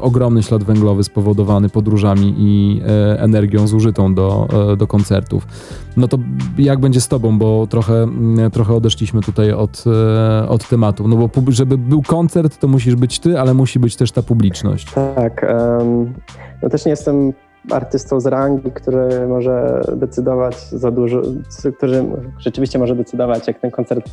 ogromny 0.00 0.42
ślad 0.42 0.64
węglowy 0.64 1.04
spowodowany 1.04 1.68
podróżami 1.68 2.34
i 2.38 2.80
energią 3.18 3.66
zużytą 3.66 4.14
do 4.14 4.31
E, 4.72 4.76
do, 4.76 4.86
koncertów. 4.86 5.46
No 5.96 6.08
to 6.08 6.18
jak 6.58 6.78
będzie 6.78 7.00
z 7.00 7.08
tobą, 7.08 7.38
bo 7.38 7.66
trochę, 7.66 7.94
mm, 7.94 8.50
trochę 8.50 8.74
odeszliśmy 8.74 9.20
tutaj 9.20 9.52
od, 9.52 9.84
e, 9.86 10.48
od 10.48 10.68
tematu. 10.68 11.08
No 11.08 11.16
bo 11.16 11.30
żeby 11.48 11.78
był 11.78 12.02
koncert, 12.02 12.58
to 12.58 12.68
musisz 12.68 12.96
być 12.96 13.18
ty, 13.20 13.40
ale 13.40 13.54
musi 13.54 13.78
być 13.78 13.96
też 13.96 14.12
ta 14.12 14.22
publiczność. 14.22 14.92
Tak. 14.94 15.46
Um, 15.78 16.14
no 16.62 16.68
też 16.68 16.84
nie 16.84 16.90
jestem 16.90 17.32
artystą 17.70 18.20
z 18.20 18.26
rangi, 18.26 18.70
który 18.70 19.26
może 19.28 19.82
decydować 19.96 20.56
za 20.56 20.90
dużo, 20.90 21.22
który 21.76 22.04
rzeczywiście 22.38 22.78
może 22.78 22.96
decydować, 22.96 23.46
jak 23.46 23.60
ten 23.60 23.70
koncert 23.70 24.10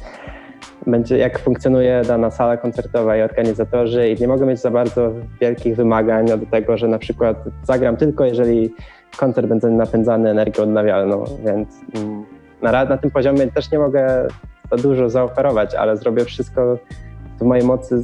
będzie, 0.88 1.17
jak 1.17 1.39
funkcjonuje 1.39 2.01
dana 2.08 2.32
sala 2.32 2.58
koncertowa 2.58 3.17
i 3.17 3.21
organizatorzy 3.21 4.10
i 4.10 4.21
nie 4.21 4.27
mogę 4.27 4.45
mieć 4.45 4.62
za 4.62 4.71
bardzo 4.71 5.12
wielkich 5.41 5.75
wymagań 5.75 6.25
do 6.25 6.38
tego, 6.51 6.77
że 6.77 6.88
na 6.88 6.99
przykład 6.99 7.43
zagram 7.63 7.97
tylko 7.97 8.25
jeżeli 8.25 8.73
koncert 9.19 9.47
będzie 9.47 9.67
napędzany 9.67 10.29
energią 10.29 10.63
odnawialną, 10.63 11.23
więc 11.45 11.69
na, 12.62 12.86
na 12.86 12.97
tym 12.97 13.12
poziomie 13.12 13.47
też 13.47 13.71
nie 13.71 13.79
mogę 13.79 14.27
za 14.71 14.77
dużo 14.77 15.10
zaoferować, 15.10 15.75
ale 15.75 15.97
zrobię 15.97 16.25
wszystko 16.25 16.77
w 17.39 17.41
mojej 17.41 17.65
mocy, 17.65 18.03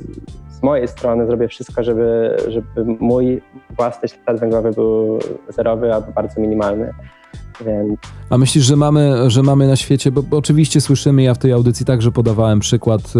z 0.49 0.63
mojej 0.63 0.88
strony 0.88 1.25
zrobię 1.25 1.47
wszystko, 1.47 1.84
żeby, 1.84 2.38
żeby 2.47 2.86
mój 2.99 3.41
własny 3.69 4.08
ślad 4.08 4.39
węglowy 4.39 4.71
był 4.71 5.19
zerowy 5.49 5.93
albo 5.93 6.12
bardzo 6.12 6.41
minimalny. 6.41 6.93
Więc... 7.65 7.99
A 8.29 8.37
myślisz, 8.37 8.65
że 8.65 8.75
mamy, 8.75 9.31
że 9.31 9.43
mamy 9.43 9.67
na 9.67 9.75
świecie, 9.75 10.11
bo, 10.11 10.37
oczywiście 10.37 10.81
słyszymy, 10.81 11.23
ja 11.23 11.33
w 11.33 11.37
tej 11.37 11.51
audycji 11.51 11.85
także 11.85 12.11
podawałem 12.11 12.59
przykład 12.59 13.13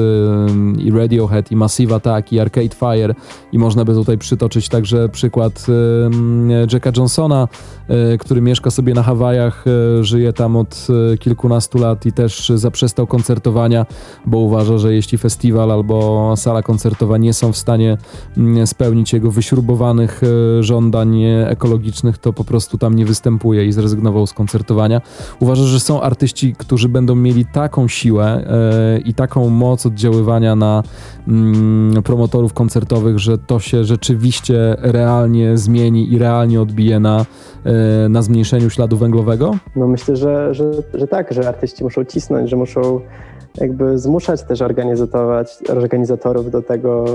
y, 0.77 0.81
i 0.81 0.91
Radiohead, 0.91 1.51
i 1.51 1.55
Massive 1.55 1.95
Attack, 1.95 2.33
i 2.33 2.39
Arcade 2.39 2.75
Fire 2.75 3.15
i 3.51 3.59
można 3.59 3.85
by 3.85 3.93
tutaj 3.93 4.17
przytoczyć 4.17 4.69
także 4.69 5.09
przykład 5.09 5.65
y, 5.69 6.73
Jacka 6.73 6.91
Johnsona, 6.97 7.47
y, 8.13 8.17
który 8.17 8.41
mieszka 8.41 8.71
sobie 8.71 8.93
na 8.93 9.03
Hawajach, 9.03 9.65
y, 9.99 10.03
żyje 10.03 10.33
tam 10.33 10.55
od 10.55 10.87
y, 11.13 11.17
kilkunastu 11.17 11.77
lat 11.77 12.05
i 12.05 12.11
też 12.11 12.51
zaprzestał 12.55 13.07
koncertowania, 13.07 13.85
bo 14.25 14.37
uważa, 14.37 14.77
że 14.77 14.93
jeśli 14.93 15.17
festiwal 15.17 15.71
albo 15.71 16.33
sala 16.37 16.61
koncertowa 16.61 17.17
nie 17.17 17.33
są 17.33 17.51
w 17.51 17.57
stanie 17.57 17.97
mm, 18.37 18.67
spełnić 18.67 19.13
jego 19.13 19.31
wyśrubowanych 19.31 20.21
y, 20.23 20.63
żądań 20.63 21.23
ekologicznych, 21.47 22.17
to 22.17 22.33
po 22.33 22.43
prostu 22.43 22.77
tam 22.77 22.95
nie 22.95 23.05
występuje 23.05 23.65
i 23.65 23.71
zrezygnował 23.71 24.24
z 24.27 24.33
koncertowania. 24.33 25.01
Uważasz, 25.39 25.67
że 25.67 25.79
są 25.79 26.01
artyści, 26.01 26.55
którzy 26.57 26.89
będą 26.89 27.15
mieli 27.15 27.45
taką 27.45 27.88
siłę 27.88 28.25
e, 28.25 28.99
i 28.99 29.13
taką 29.13 29.49
moc 29.49 29.85
oddziaływania 29.85 30.55
na 30.55 30.83
mm, 31.27 32.03
promotorów 32.03 32.53
koncertowych, 32.53 33.19
że 33.19 33.38
to 33.38 33.59
się 33.59 33.83
rzeczywiście 33.83 34.75
realnie 34.79 35.57
zmieni 35.57 36.13
i 36.13 36.17
realnie 36.17 36.61
odbije 36.61 36.99
na, 36.99 37.25
e, 37.63 38.09
na 38.09 38.21
zmniejszeniu 38.21 38.69
śladu 38.69 38.97
węglowego? 38.97 39.55
No 39.75 39.88
myślę, 39.88 40.15
że, 40.15 40.53
że, 40.53 40.71
że 40.93 41.07
tak, 41.07 41.33
że 41.33 41.47
artyści 41.47 41.83
muszą 41.83 42.05
cisnąć, 42.05 42.49
że 42.49 42.55
muszą 42.55 43.01
jakby 43.57 43.97
zmuszać 43.97 44.43
też 44.43 44.61
organizować, 44.61 45.57
organizatorów 45.69 46.51
do 46.51 46.61
tego, 46.61 47.05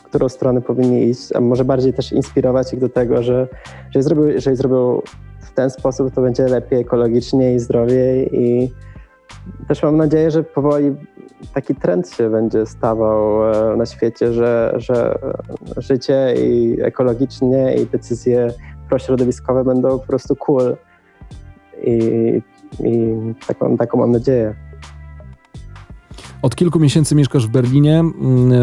w 0.00 0.02
którą 0.02 0.28
stronę 0.28 0.60
powinni 0.60 1.08
iść, 1.08 1.32
a 1.34 1.40
może 1.40 1.64
bardziej 1.64 1.92
też 1.92 2.12
inspirować 2.12 2.72
ich 2.72 2.80
do 2.80 2.88
tego, 2.88 3.22
że 3.22 3.48
jeżeli 3.86 4.02
zrobią, 4.04 4.22
jeżeli 4.22 4.56
zrobią 4.56 5.02
w 5.40 5.52
ten 5.54 5.70
sposób 5.70 6.14
to 6.14 6.22
będzie 6.22 6.44
lepiej 6.44 6.80
ekologicznie 6.80 7.54
i 7.54 7.58
zdrowiej 7.58 8.40
i 8.40 8.72
też 9.68 9.82
mam 9.82 9.96
nadzieję, 9.96 10.30
że 10.30 10.42
powoli 10.42 10.96
taki 11.54 11.74
trend 11.74 12.10
się 12.10 12.30
będzie 12.30 12.66
stawał 12.66 13.52
e, 13.52 13.76
na 13.76 13.86
świecie, 13.86 14.32
że, 14.32 14.74
że 14.76 15.18
życie 15.76 16.34
i 16.36 16.78
ekologicznie 16.82 17.74
i 17.74 17.86
decyzje 17.86 18.52
prośrodowiskowe 18.88 19.64
będą 19.64 19.98
po 19.98 20.06
prostu 20.06 20.36
cool. 20.36 20.76
I, 21.82 21.96
i 22.84 23.14
taką, 23.46 23.76
taką 23.76 23.98
mam 23.98 24.12
nadzieję. 24.12 24.54
Od 26.42 26.56
kilku 26.56 26.80
miesięcy 26.80 27.14
mieszkasz 27.14 27.46
w 27.46 27.50
Berlinie. 27.50 27.98
Mm, 27.98 28.52
e, 28.52 28.56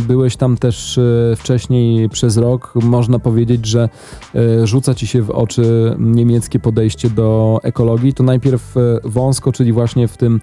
byłeś 0.00 0.36
tam 0.36 0.56
też 0.56 0.98
e, 0.98 1.36
wcześniej 1.36 2.08
przez 2.08 2.36
rok. 2.36 2.72
Można 2.74 3.18
powiedzieć, 3.18 3.66
że 3.66 3.88
e, 4.34 4.66
rzuca 4.66 4.94
ci 4.94 5.06
się 5.06 5.22
w 5.22 5.30
oczy 5.30 5.96
niemieckie 5.98 6.58
podejście 6.58 7.10
do 7.10 7.58
ekologii. 7.62 8.14
To 8.14 8.22
najpierw 8.22 8.74
wąsko, 9.04 9.52
czyli 9.52 9.72
właśnie 9.72 10.08
w 10.08 10.16
tym 10.16 10.40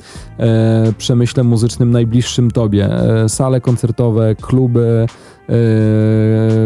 przemyśle 0.97 1.43
muzycznym 1.43 1.91
najbliższym 1.91 2.51
tobie. 2.51 2.89
Sale 3.27 3.61
koncertowe, 3.61 4.35
kluby, 4.35 5.05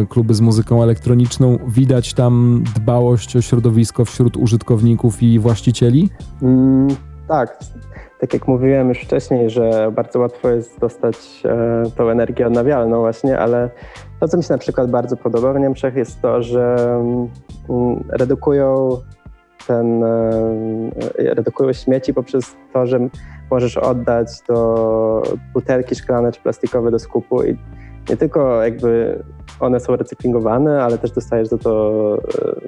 kluby 0.09 0.33
z 0.33 0.41
muzyką 0.41 0.83
elektroniczną. 0.83 1.59
Widać 1.67 2.13
tam 2.13 2.63
dbałość 2.75 3.35
o 3.35 3.41
środowisko 3.41 4.05
wśród 4.05 4.37
użytkowników 4.37 5.23
i 5.23 5.39
właścicieli? 5.39 6.09
Mm, 6.41 6.87
tak, 7.33 7.57
tak 8.19 8.33
jak 8.33 8.47
mówiłem 8.47 8.89
już 8.89 8.99
wcześniej, 8.99 9.49
że 9.49 9.91
bardzo 9.91 10.19
łatwo 10.19 10.49
jest 10.49 10.79
dostać 10.79 11.43
e, 11.45 11.83
tą 11.97 12.09
energię 12.09 12.47
odnawialną 12.47 12.99
właśnie, 12.99 13.39
ale 13.39 13.69
to, 14.19 14.27
co 14.27 14.37
mi 14.37 14.43
się 14.43 14.53
na 14.53 14.57
przykład 14.57 14.91
bardzo 14.91 15.17
podoba 15.17 15.53
w 15.53 15.59
Niemczech 15.59 15.95
jest 15.95 16.21
to, 16.21 16.41
że 16.43 16.75
mm, 17.69 18.03
redukują 18.09 18.97
ten, 19.67 20.03
e, 20.03 20.21
redukują 21.17 21.73
śmieci 21.73 22.13
poprzez 22.13 22.55
to, 22.73 22.87
że 22.87 22.99
możesz 23.51 23.77
oddać 23.77 24.27
do 24.47 25.23
butelki 25.53 25.95
szklane 25.95 26.31
czy 26.31 26.41
plastikowe 26.41 26.91
do 26.91 26.99
skupu 26.99 27.43
i 27.43 27.57
nie 28.09 28.17
tylko 28.17 28.63
jakby 28.63 29.23
one 29.59 29.79
są 29.79 29.95
recyklingowane, 29.95 30.83
ale 30.83 30.97
też 30.97 31.11
dostajesz 31.11 31.47
za 31.47 31.57
to 31.57 32.17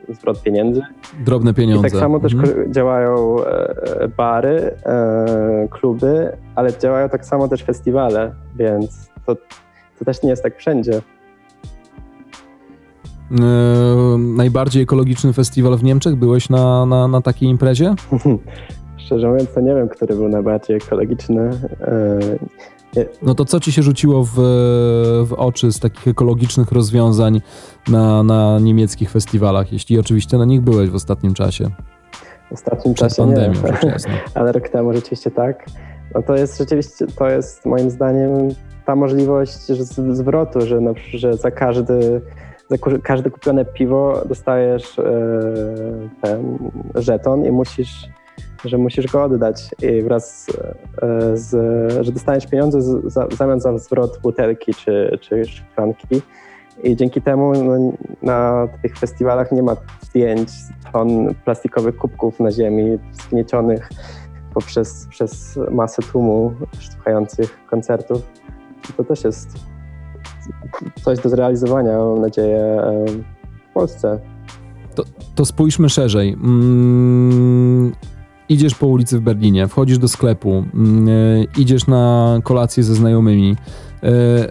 e, 0.10 0.14
zwrot 0.14 0.42
pieniędzy. 0.42 0.82
Drobne 1.26 1.54
pieniądze. 1.54 1.88
I 1.88 1.92
tak 1.92 2.00
samo 2.00 2.16
mhm. 2.18 2.44
też 2.44 2.56
działają 2.72 3.46
e, 3.46 4.08
bary, 4.18 4.76
e, 4.86 5.68
kluby, 5.72 6.38
ale 6.56 6.78
działają 6.80 7.10
tak 7.10 7.26
samo 7.26 7.48
też 7.48 7.64
festiwale, 7.64 8.36
więc 8.56 9.10
to, 9.26 9.36
to 10.00 10.06
też 10.06 10.24
nie 10.24 10.30
jest 10.30 10.44
tak 10.44 10.58
wszędzie. 10.58 11.02
najbardziej 14.18 14.84
ekologiczny 14.84 15.34
festiwal 15.34 15.78
w 15.78 15.84
Niemczech? 15.84 16.16
Byłeś 16.16 16.50
na, 16.50 16.86
na, 16.86 17.08
na 17.08 17.22
takiej 17.22 17.50
imprezie? 17.50 17.94
Szczerze 19.06 19.28
mówiąc, 19.28 19.54
to 19.54 19.62
nie 19.62 19.76
wiem, 19.76 19.90
który 19.90 20.16
był 20.16 20.30
najbardziej 20.30 20.78
ekologiczny. 20.78 21.50
No 23.22 23.36
to 23.36 23.46
co 23.46 23.60
ci 23.60 23.72
się 23.72 23.84
rzuciło 23.84 24.24
w, 24.24 24.34
w 25.28 25.34
oczy 25.38 25.72
z 25.72 25.80
takich 25.80 26.08
ekologicznych 26.08 26.72
rozwiązań 26.72 27.42
na, 27.88 28.24
na 28.24 28.60
niemieckich 28.60 29.12
festiwalach, 29.12 29.74
jeśli 29.74 30.00
oczywiście 30.00 30.38
na 30.38 30.46
nich 30.46 30.62
byłeś 30.62 30.90
w 30.90 30.96
ostatnim 30.96 31.34
czasie? 31.34 31.70
W 32.50 32.54
ostatnim 32.54 32.94
Przed 32.94 33.10
czasie 33.10 33.24
pandemią, 33.24 33.62
nie, 33.84 33.94
ale 34.36 34.52
rok 34.52 34.70
temu 34.70 34.94
rzeczywiście 34.94 35.32
tak. 35.32 35.66
No 36.16 36.22
to 36.22 36.36
jest 36.36 36.58
rzeczywiście, 36.58 37.08
to 37.08 37.30
jest 37.30 37.66
moim 37.66 37.90
zdaniem 37.90 38.50
ta 38.86 38.96
możliwość 38.96 39.54
zwrotu, 40.12 40.62
że, 40.62 40.82
no, 40.82 40.94
że 41.14 41.38
za 41.38 41.52
każdy 41.52 42.22
za 42.70 42.78
każde 43.04 43.30
kupione 43.30 43.66
piwo 43.66 44.22
dostajesz 44.26 45.00
e, 45.00 45.04
ten 46.22 46.58
żeton 46.96 47.46
i 47.46 47.52
musisz 47.52 48.10
że 48.66 48.78
musisz 48.78 49.08
go 49.08 49.24
oddać 49.24 49.70
i 49.82 50.02
wraz 50.02 50.48
e, 51.02 51.38
z, 51.38 51.52
że 52.06 52.12
dostaniesz 52.12 52.48
pieniądze 52.48 52.82
za, 53.10 53.28
w 53.28 53.34
zamian 53.34 53.60
za 53.60 53.78
zwrot 53.78 54.20
butelki 54.24 54.74
czy, 54.74 55.18
czy 55.22 55.46
szklanki. 55.46 56.22
I 56.84 56.96
dzięki 56.96 57.22
temu 57.22 57.54
no, 57.64 57.94
na 58.22 58.68
tych 58.82 58.98
festiwalach 58.98 59.52
nie 59.52 59.64
ma 59.64 59.76
zdjęć 60.02 60.50
ton 60.94 61.36
plastikowych 61.46 61.98
kubków 61.98 62.40
na 62.40 62.52
ziemi, 62.52 62.98
zgniecionych 63.12 63.90
poprzez 64.54 65.08
przez 65.10 65.60
masę 65.72 66.02
tłumu 66.02 66.54
słuchających 66.80 67.66
koncertów. 67.66 68.22
To 68.98 69.04
też 69.04 69.24
jest 69.24 69.50
coś 71.04 71.20
do 71.20 71.30
zrealizowania, 71.30 71.98
mam 71.98 72.22
nadzieję, 72.22 72.82
w 73.70 73.74
Polsce. 73.74 74.20
To, 74.96 75.04
to 75.36 75.46
spójrzmy 75.46 75.90
szerzej. 75.90 76.34
Mm, 76.34 77.92
idziesz 78.50 78.76
po 78.76 78.88
ulicy 78.88 79.18
w 79.20 79.22
Berlinie, 79.22 79.68
wchodzisz 79.68 79.98
do 79.98 80.08
sklepu, 80.08 80.64
mm, 80.74 81.08
idziesz 81.58 81.88
na 81.88 82.36
kolację 82.44 82.84
ze 82.84 82.96
znajomymi. 82.96 83.56
E, 84.04 84.10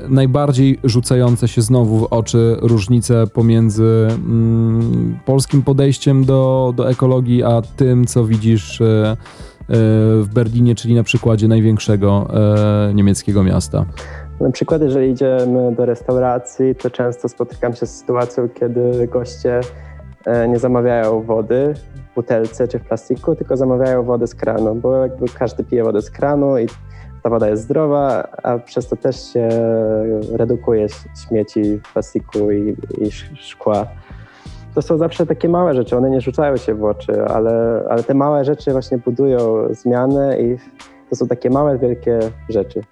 najbardziej 0.08 0.78
rzucające 0.84 1.48
się 1.48 1.62
znowu 1.62 1.98
w 1.98 2.06
oczy 2.10 2.56
różnice 2.60 3.26
pomiędzy 3.26 4.06
mm, 4.10 5.18
polskim 5.24 5.62
podejściem 5.62 6.24
do, 6.24 6.72
do 6.76 6.90
ekologii, 6.90 7.42
a 7.42 7.62
tym, 7.76 8.04
co 8.04 8.24
widzisz 8.24 8.80
e, 8.80 9.16
w 9.68 10.28
Berlinie, 10.34 10.74
czyli 10.74 10.94
na 10.94 11.02
przykładzie 11.02 11.48
największego 11.48 12.28
niemieckiego 12.94 13.44
miasta. 13.44 13.84
Na 14.40 14.50
przykład, 14.50 14.82
jeżeli 14.82 15.10
idziemy 15.10 15.74
do 15.76 15.86
restauracji, 15.86 16.74
to 16.74 16.90
często 16.90 17.28
spotykam 17.28 17.74
się 17.74 17.86
z 17.86 17.90
sytuacją, 17.90 18.48
kiedy 18.48 19.08
goście 19.08 19.60
nie 20.48 20.58
zamawiają 20.58 21.22
wody 21.22 21.74
butelce 22.14 22.68
czy 22.68 22.78
w 22.78 22.84
plastiku, 22.84 23.34
tylko 23.34 23.56
zamawiają 23.56 24.02
wodę 24.02 24.26
z 24.26 24.34
kranu, 24.34 24.74
bo 24.74 24.96
jakby 24.96 25.26
każdy 25.28 25.64
pije 25.64 25.84
wodę 25.84 26.02
z 26.02 26.10
kranu 26.10 26.58
i 26.58 26.66
ta 27.22 27.30
woda 27.30 27.48
jest 27.48 27.62
zdrowa, 27.62 28.28
a 28.42 28.58
przez 28.58 28.88
to 28.88 28.96
też 28.96 29.32
się 29.32 29.48
redukuje 30.32 30.86
śmieci 31.28 31.78
w 31.78 31.92
plastiku 31.92 32.50
i, 32.50 32.76
i 32.98 33.10
szkła. 33.36 33.86
To 34.74 34.82
są 34.82 34.98
zawsze 34.98 35.26
takie 35.26 35.48
małe 35.48 35.74
rzeczy, 35.74 35.96
one 35.96 36.10
nie 36.10 36.20
rzucają 36.20 36.56
się 36.56 36.74
w 36.74 36.84
oczy, 36.84 37.24
ale, 37.24 37.84
ale 37.90 38.02
te 38.02 38.14
małe 38.14 38.44
rzeczy 38.44 38.72
właśnie 38.72 38.98
budują 38.98 39.68
zmiany 39.70 40.38
i 40.40 40.56
to 41.10 41.16
są 41.16 41.28
takie 41.28 41.50
małe, 41.50 41.78
wielkie 41.78 42.18
rzeczy. 42.48 42.82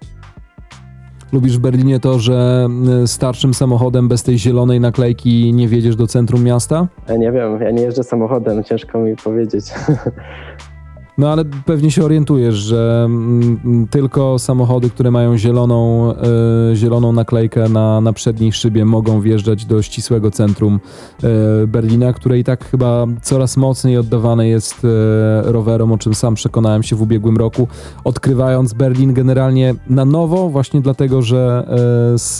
Lubisz 1.33 1.57
w 1.57 1.59
Berlinie 1.59 1.99
to, 1.99 2.19
że 2.19 2.67
y, 3.03 3.07
starszym 3.07 3.53
samochodem 3.53 4.07
bez 4.07 4.23
tej 4.23 4.39
zielonej 4.39 4.79
naklejki 4.79 5.53
nie 5.53 5.67
wjedziesz 5.67 5.95
do 5.95 6.07
centrum 6.07 6.43
miasta? 6.43 6.87
Ja 7.09 7.17
nie 7.17 7.31
wiem, 7.31 7.61
ja 7.61 7.71
nie 7.71 7.81
jeżdżę 7.81 8.03
samochodem, 8.03 8.63
ciężko 8.63 8.99
mi 8.99 9.15
powiedzieć. 9.15 9.65
No 11.17 11.29
ale 11.29 11.45
pewnie 11.45 11.91
się 11.91 12.05
orientujesz, 12.05 12.55
że 12.55 13.03
mm, 13.05 13.87
tylko 13.89 14.39
samochody, 14.39 14.89
które 14.89 15.11
mają 15.11 15.37
zieloną, 15.37 16.11
e, 16.13 16.75
zieloną 16.75 17.11
naklejkę 17.11 17.69
na, 17.69 18.01
na 18.01 18.13
przedniej 18.13 18.51
szybie 18.51 18.85
mogą 18.85 19.21
wjeżdżać 19.21 19.65
do 19.65 19.81
ścisłego 19.81 20.31
centrum 20.31 20.79
e, 21.23 21.67
Berlina, 21.67 22.13
które 22.13 22.39
i 22.39 22.43
tak 22.43 22.65
chyba 22.65 23.07
coraz 23.21 23.57
mocniej 23.57 23.97
oddawane 23.97 24.47
jest 24.47 24.85
e, 24.85 25.51
rowerom, 25.51 25.91
o 25.91 25.97
czym 25.97 26.13
sam 26.13 26.35
przekonałem 26.35 26.83
się 26.83 26.95
w 26.95 27.01
ubiegłym 27.01 27.37
roku, 27.37 27.67
odkrywając 28.03 28.73
Berlin 28.73 29.13
generalnie 29.13 29.75
na 29.89 30.05
nowo, 30.05 30.49
właśnie 30.49 30.81
dlatego, 30.81 31.21
że 31.21 31.67
z, 32.15 32.39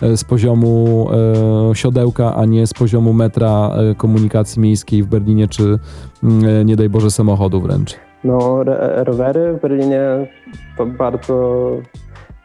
z 0.00 0.24
poziomu 0.24 1.08
siodełka, 1.74 2.34
a 2.36 2.44
nie 2.44 2.66
z 2.66 2.74
poziomu 2.74 3.12
metra 3.12 3.70
komunikacji 3.96 4.62
miejskiej 4.62 5.02
w 5.02 5.06
Berlinie, 5.06 5.48
czy 5.48 5.62
mm, 5.62 5.78
nie 6.64 6.76
daj 6.76 6.88
Boże 6.88 7.10
samochodu 7.10 7.60
wręcz. 7.60 7.96
No, 8.24 8.64
rowery 8.96 9.52
w 9.52 9.60
Berlinie 9.60 10.02
to 10.76 10.86
bardzo 10.86 11.70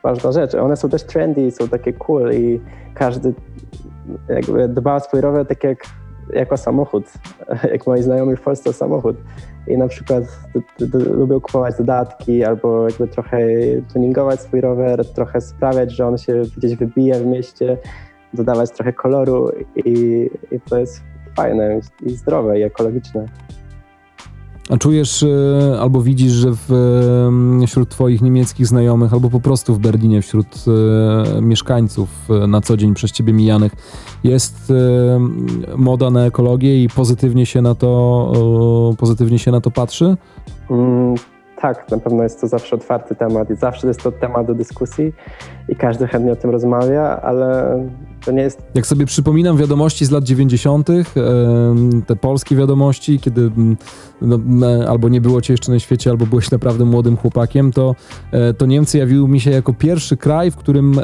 ważna 0.03 0.31
rzecz. 0.31 0.55
One 0.55 0.77
są 0.77 0.89
też 0.89 1.03
trendy, 1.03 1.51
są 1.51 1.67
takie 1.67 1.93
cool 1.93 2.33
i 2.33 2.61
każdy 2.93 3.33
jakby 4.29 4.67
dba 4.67 4.95
o 4.95 4.99
swój 4.99 5.21
rower 5.21 5.47
tak 5.47 5.63
jak 5.63 5.83
jako 6.33 6.57
samochód, 6.57 7.05
jak 7.73 7.87
moi 7.87 8.03
znajomi 8.03 8.35
w 8.35 8.41
Polsce 8.41 8.73
samochód. 8.73 9.17
I 9.67 9.77
na 9.77 9.87
przykład 9.87 10.23
lubią 11.17 11.41
kupować 11.41 11.75
dodatki 11.77 12.43
albo 12.43 12.89
jakby 12.89 13.07
trochę 13.07 13.39
tuningować 13.93 14.41
swój 14.41 14.61
rower, 14.61 15.13
trochę 15.13 15.41
sprawiać, 15.41 15.91
że 15.91 16.07
on 16.07 16.17
się 16.17 16.41
gdzieś 16.57 16.75
wybije 16.75 17.13
w 17.15 17.25
mieście, 17.25 17.77
dodawać 18.33 18.71
trochę 18.71 18.93
koloru 18.93 19.51
i, 19.75 20.29
i 20.51 20.59
to 20.59 20.79
jest 20.79 21.01
fajne 21.35 21.79
i 22.05 22.09
zdrowe 22.09 22.59
i 22.59 22.63
ekologiczne. 22.63 23.25
A 24.73 24.77
czujesz 24.77 25.23
e, 25.23 25.77
albo 25.79 26.01
widzisz, 26.01 26.31
że 26.31 26.49
w, 26.51 26.69
wśród 27.67 27.89
Twoich 27.89 28.21
niemieckich 28.21 28.67
znajomych, 28.67 29.13
albo 29.13 29.29
po 29.29 29.39
prostu 29.39 29.75
w 29.75 29.79
Berlinie, 29.79 30.21
wśród 30.21 30.47
e, 31.37 31.41
mieszkańców 31.41 32.09
e, 32.29 32.47
na 32.47 32.61
co 32.61 32.77
dzień 32.77 32.93
przez 32.93 33.11
Ciebie 33.11 33.33
mijanych, 33.33 33.75
jest 34.23 34.73
moda 35.75 36.09
na 36.09 36.25
ekologię 36.25 36.83
i 36.83 36.89
pozytywnie 36.89 37.45
się 37.45 37.61
na 37.61 37.75
to, 37.75 38.95
pozytywnie 38.97 39.39
się 39.39 39.51
na 39.51 39.61
to 39.61 39.71
patrzy? 39.71 40.17
Mm, 41.63 41.75
tak, 41.75 41.91
na 41.91 41.97
pewno 41.97 42.23
jest 42.23 42.41
to 42.41 42.47
zawsze 42.47 42.75
otwarty 42.75 43.15
temat 43.15 43.49
i 43.49 43.55
zawsze 43.55 43.87
jest 43.87 44.03
to 44.03 44.11
temat 44.11 44.47
do 44.47 44.55
dyskusji 44.55 45.13
i 45.69 45.75
każdy 45.75 46.07
chętnie 46.07 46.31
o 46.31 46.35
tym 46.35 46.49
rozmawia, 46.49 47.21
ale 47.21 47.77
to 48.25 48.31
nie 48.31 48.41
jest... 48.41 48.61
Jak 48.75 48.87
sobie 48.87 49.05
przypominam 49.05 49.57
wiadomości 49.57 50.05
z 50.05 50.11
lat 50.11 50.23
90., 50.23 50.87
te 52.07 52.15
polskie 52.15 52.55
wiadomości, 52.55 53.19
kiedy 53.19 53.51
no, 54.21 54.39
albo 54.87 55.09
nie 55.09 55.21
było 55.21 55.41
cię 55.41 55.53
jeszcze 55.53 55.71
na 55.71 55.79
świecie, 55.79 56.09
albo 56.09 56.25
byłeś 56.25 56.51
naprawdę 56.51 56.85
młodym 56.85 57.17
chłopakiem, 57.17 57.71
to, 57.71 57.95
e, 58.31 58.53
to 58.53 58.65
Niemcy 58.65 58.97
jawiły 58.97 59.29
mi 59.29 59.39
się 59.39 59.51
jako 59.51 59.73
pierwszy 59.73 60.17
kraj, 60.17 60.51
w 60.51 60.55
którym 60.55 60.99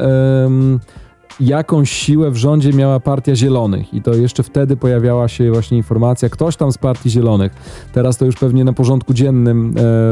jakąś 1.39 1.89
siłę 1.89 2.31
w 2.31 2.35
rządzie 2.35 2.73
miała 2.73 2.99
Partia 2.99 3.35
Zielonych 3.35 3.93
i 3.93 4.01
to 4.01 4.13
jeszcze 4.13 4.43
wtedy 4.43 4.77
pojawiała 4.77 5.27
się 5.27 5.51
właśnie 5.51 5.77
informacja, 5.77 6.29
ktoś 6.29 6.55
tam 6.55 6.71
z 6.71 6.77
Partii 6.77 7.09
Zielonych. 7.09 7.51
Teraz 7.93 8.17
to 8.17 8.25
już 8.25 8.35
pewnie 8.35 8.63
na 8.63 8.73
porządku 8.73 9.13
dziennym 9.13 9.69
e, 9.69 9.71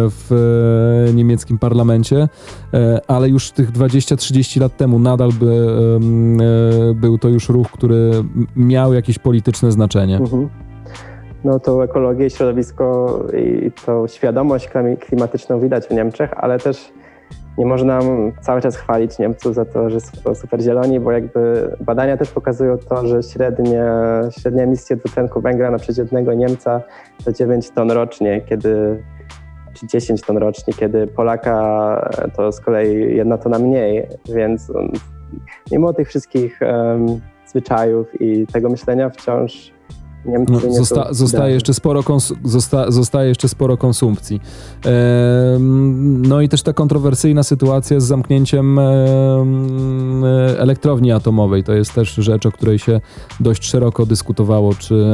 w 0.10 0.32
e, 1.10 1.14
niemieckim 1.14 1.60
parlamencie, 1.60 2.28
e, 2.74 3.02
ale 3.08 3.30
już 3.30 3.52
tych 3.52 3.72
20-30 3.72 4.62
lat 4.62 4.78
temu 4.78 5.00
nadal 5.00 5.30
by, 5.40 5.68
był 6.96 7.18
to 7.18 7.30
już 7.30 7.50
ruch, 7.50 7.72
który 7.72 8.12
miał 8.56 8.94
jakieś 8.94 9.20
polityczne 9.20 9.72
znaczenie. 9.72 10.18
Mhm. 10.18 10.50
No 11.44 11.60
to 11.60 11.84
ekologię 11.84 12.26
i 12.26 12.30
środowisko 12.30 13.20
i 13.38 13.72
tą 13.86 14.08
świadomość 14.08 14.70
klimatyczną 15.00 15.60
widać 15.60 15.88
w 15.88 15.92
Niemczech, 15.92 16.34
ale 16.38 16.60
też 16.60 16.92
nie 17.58 17.66
można 17.66 18.00
cały 18.42 18.62
czas 18.62 18.76
chwalić 18.76 19.20
Niemców 19.20 19.56
za 19.56 19.66
to, 19.66 19.90
że 19.90 20.00
są 20.00 20.36
super 20.36 20.62
zieloni, 20.62 21.00
bo 21.00 21.12
jakby 21.12 21.72
badania 21.80 22.18
też 22.18 22.32
pokazują 22.32 22.78
to, 22.78 23.08
że 23.08 23.24
średnie, 23.24 23.86
średnie 24.40 24.64
emisje 24.64 24.96
dwutlenku 24.96 25.42
węgla 25.42 25.72
na 25.72 25.78
przeciętnego 25.78 26.34
Niemca 26.34 26.82
to 27.26 27.32
9 27.32 27.70
ton 27.70 27.92
rocznie, 27.92 28.42
kiedy 28.42 29.04
czy 29.74 29.88
10 29.88 30.22
ton 30.22 30.38
rocznie, 30.38 30.74
kiedy 30.74 31.08
Polaka 31.08 32.10
to 32.36 32.52
z 32.52 32.60
kolei 32.62 33.16
jedna 33.16 33.38
tona 33.38 33.60
mniej, 33.60 34.08
więc 34.36 34.72
mimo 35.72 35.94
tych 35.94 36.08
wszystkich 36.08 36.60
um, 36.62 37.22
zwyczajów 37.46 38.22
i 38.22 38.48
tego 38.48 38.70
myślenia 38.70 39.10
wciąż 39.10 39.77
Niemcy 40.26 40.54
no, 40.54 40.74
zosta 40.74 41.14
zostaje, 41.14 41.54
jeszcze 41.54 41.74
sporo 41.74 42.04
zosta 42.44 42.92
zostaje 42.92 43.30
jeszcze 43.30 43.50
sporo 43.50 43.78
konsumpcji. 43.78 44.42
E 44.86 45.58
no 46.28 46.42
i 46.42 46.50
też 46.50 46.62
ta 46.64 46.74
kontrowersyjna 46.74 47.44
sytuacja 47.44 48.00
z 48.00 48.04
zamknięciem 48.04 48.80
e 48.80 48.86
elektrowni 50.60 51.12
atomowej. 51.12 51.64
To 51.64 51.74
jest 51.74 51.94
też 51.94 52.14
rzecz, 52.16 52.46
o 52.46 52.52
której 52.52 52.80
się 52.80 53.02
dość 53.40 53.66
szeroko 53.66 54.06
dyskutowało. 54.06 54.74
Czy, 54.74 55.06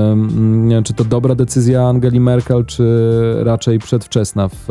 czy 0.84 0.94
to 0.94 1.04
dobra 1.04 1.36
decyzja 1.36 1.88
Angeli 1.88 2.20
Merkel, 2.20 2.66
czy 2.66 2.84
raczej 3.44 3.80
przedwczesna 3.80 4.48
w, 4.48 4.66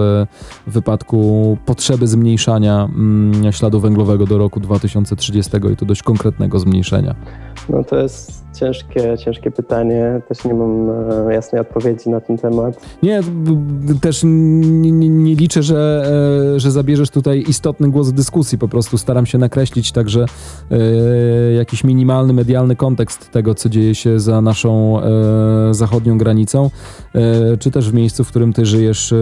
w 0.67 0.73
wypadku 0.73 1.59
potrzeby 1.67 2.07
zmniejszania 2.07 2.89
mm, 2.95 3.53
śladu 3.53 3.81
węglowego 3.81 4.27
do 4.27 4.39
roku 4.39 4.61
2030 4.61 5.53
i 5.73 5.77
to 5.77 5.87
dość 5.87 6.03
konkretnego 6.03 6.59
zmniejszenia? 6.59 7.15
No 7.69 7.85
to 7.85 7.97
jest 7.97 8.45
ciężkie, 8.55 9.19
ciężkie 9.19 9.51
pytanie. 9.51 10.22
Też 10.29 10.45
nie 10.45 10.55
mam 10.55 10.91
e, 11.29 11.35
jasnej 11.35 11.61
odpowiedzi 11.61 12.11
na 12.11 12.21
ten 12.21 12.39
temat. 12.39 12.81
Nie, 13.03 13.21
też 14.01 14.21
nie, 14.25 14.93
nie, 14.93 15.35
liczę, 15.35 15.63
że, 15.63 16.05
e, 16.57 16.61
że 16.61 16.71
zabierzesz 16.71 17.11
tutaj 17.11 17.45
istotny 17.49 17.91
głos 17.91 18.09
w 18.09 18.13
dyskusji. 18.13 18.59
Po 18.59 18.69
prostu 18.69 18.99
staram 18.99 19.27
się 19.27 19.39
nakreślić 19.39 19.93
także 19.93 20.25
e, 20.71 21.53
jakiś 21.53 21.85
minimalny 21.85 22.33
medialny 22.33 22.77
kontekst 22.77 23.31
tego, 23.31 23.55
co 23.55 23.69
dzieje 23.69 23.95
się 23.95 24.21
za 24.21 24.41
naszą 24.41 24.73
zachodnią 25.71 26.19
granicą, 26.19 26.71
czy 27.59 27.71
też 27.71 27.91
w 27.91 27.95
miejscu, 27.95 28.25
w 28.25 28.29
którym 28.29 28.53
ty 28.53 28.67
żyjesz 28.67 29.15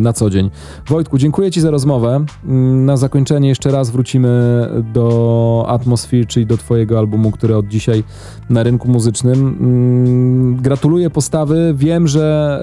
na 0.00 0.12
co 0.12 0.30
dzień. 0.30 0.50
Wojtku, 0.88 1.18
dziękuję 1.18 1.50
Ci 1.50 1.60
za 1.60 1.70
rozmowę. 1.70 2.24
Na 2.72 2.96
zakończenie 2.96 3.48
jeszcze 3.48 3.70
raz 3.70 3.90
wrócimy 3.90 4.68
do 4.94 5.64
atmosfery, 5.68 6.26
czyli 6.26 6.46
do 6.46 6.56
Twojego 6.56 6.98
albumu, 6.98 7.30
który 7.30 7.56
od 7.56 7.68
dzisiaj 7.68 8.04
na 8.50 8.62
rynku 8.62 8.88
muzycznym. 8.88 9.41
Mm, 9.42 10.56
gratuluję 10.56 11.10
postawy. 11.10 11.74
Wiem, 11.76 12.08
że 12.08 12.58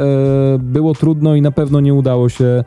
e, 0.55 0.59
było 0.59 0.93
trudno 0.93 1.36
i 1.36 1.41
na 1.41 1.51
pewno 1.51 1.80
nie 1.80 1.93
udało 1.93 2.30
się 2.30 2.45
e, 2.45 2.63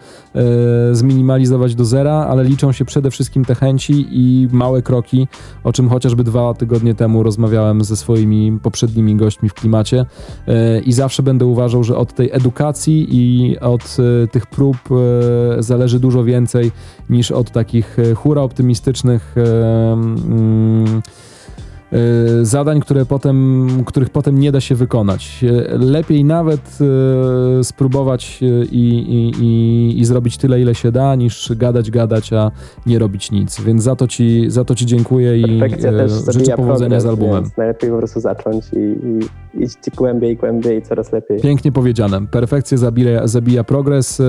zminimalizować 0.93 1.75
do 1.75 1.85
zera, 1.85 2.13
ale 2.13 2.45
liczą 2.45 2.73
się 2.73 2.85
przede 2.85 3.11
wszystkim 3.11 3.45
te 3.45 3.55
chęci 3.55 4.07
i 4.11 4.49
małe 4.53 4.83
kroki, 4.83 5.29
o 5.65 5.73
czym 5.73 5.89
chociażby 5.89 6.25
dwa 6.25 6.55
tygodnie 6.55 6.95
temu 6.95 7.23
rozmawiałem 7.23 7.85
ze 7.85 7.97
swoimi 7.97 8.59
poprzednimi 8.63 9.17
gośćmi 9.17 9.49
w 9.49 9.55
klimacie. 9.55 10.07
E, 10.49 10.81
I 10.81 10.93
zawsze 10.93 11.23
będę 11.23 11.47
uważał, 11.47 11.85
że 11.85 11.97
od 11.97 12.15
tej 12.15 12.31
edukacji 12.33 13.07
i 13.11 13.59
od 13.59 13.97
tych 14.33 14.47
prób 14.47 14.77
zależy 15.59 16.01
dużo 16.01 16.25
więcej 16.25 16.71
niż 17.11 17.31
od 17.31 17.51
takich 17.51 17.97
hura 18.17 18.43
optymistycznych 18.43 19.35
mm, 19.37 21.03
zadań, 22.43 22.81
które 22.81 23.07
potem, 23.07 23.69
których 23.87 24.11
potem 24.11 24.39
nie 24.39 24.53
da 24.53 24.61
się 24.61 24.75
wykonać. 24.75 25.45
E, 25.45 25.79
Lepiej 25.79 26.25
nawet 26.25 26.79
e, 27.61 27.65
spróbować 27.65 28.39
i, 28.43 28.77
i, 28.77 29.45
i, 29.45 30.01
i 30.01 30.05
zrobić 30.05 30.37
tyle, 30.37 30.61
ile 30.61 30.75
się 30.75 30.93
da, 30.93 31.15
niż 31.15 31.53
gadać, 31.57 31.91
gadać, 31.91 32.33
a 32.33 32.51
nie 32.87 32.99
robić 32.99 33.31
nic. 33.31 33.61
Więc 33.61 33.83
za 33.83 33.97
to 33.97 34.09
ci, 34.09 34.45
za 34.51 34.65
to 34.65 34.75
ci 34.75 34.87
dziękuję 34.87 35.39
i 35.39 35.61
życzę 36.31 36.57
powodzenia 36.57 36.89
progres, 36.89 37.03
z 37.03 37.07
albumem. 37.07 37.45
Najlepiej 37.57 37.91
po 37.91 37.99
prostu 37.99 38.21
zacząć 38.21 38.65
i, 38.73 38.79
i 38.79 39.63
iść 39.65 39.79
głębiej, 39.97 40.37
głębiej, 40.37 40.83
coraz 40.83 41.13
lepiej. 41.13 41.41
Pięknie 41.41 41.73
powiedziane. 41.73 42.27
Perfekcja 42.27 42.79
zabija, 42.79 43.27
zabija 43.27 43.65
progres. 43.65 44.23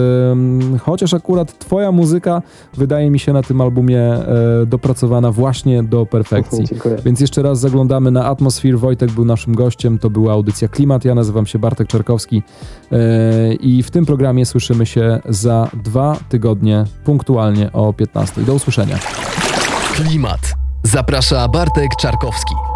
Chociaż 0.82 1.14
akurat 1.14 1.60
twoja 1.60 1.92
muzyka 1.92 2.42
wydaje 2.78 3.12
mi 3.12 3.20
się 3.20 3.34
na 3.34 3.44
tym 3.44 3.62
albumie 3.62 4.18
dopracowana 4.68 5.32
właśnie 5.32 5.84
do 5.84 6.06
perfekcji. 6.06 6.66
Dziękuję. 6.72 6.98
Więc 7.06 7.20
jeszcze 7.20 7.42
raz 7.42 7.53
zaglądamy 7.56 8.12
na 8.12 8.26
Atmosphere. 8.26 8.78
Wojtek 8.78 9.12
był 9.12 9.26
naszym 9.26 9.56
gościem. 9.56 10.00
To 10.00 10.10
była 10.10 10.34
audycja 10.34 10.68
Klimat. 10.68 11.06
Ja 11.06 11.16
nazywam 11.16 11.46
się 11.46 11.60
Bartek 11.60 11.88
Czarkowski 11.88 12.44
e, 12.92 13.54
i 13.54 13.84
w 13.84 13.92
tym 13.92 14.06
programie 14.06 14.46
słyszymy 14.46 14.86
się 14.86 15.20
za 15.30 15.70
dwa 15.84 16.18
tygodnie 16.30 16.86
punktualnie 17.06 17.72
o 17.72 17.94
15. 17.94 18.42
Do 18.42 18.54
usłyszenia. 18.54 19.00
Klimat. 19.96 20.54
Zaprasza 20.84 21.48
Bartek 21.48 21.92
Czarkowski. 22.00 22.73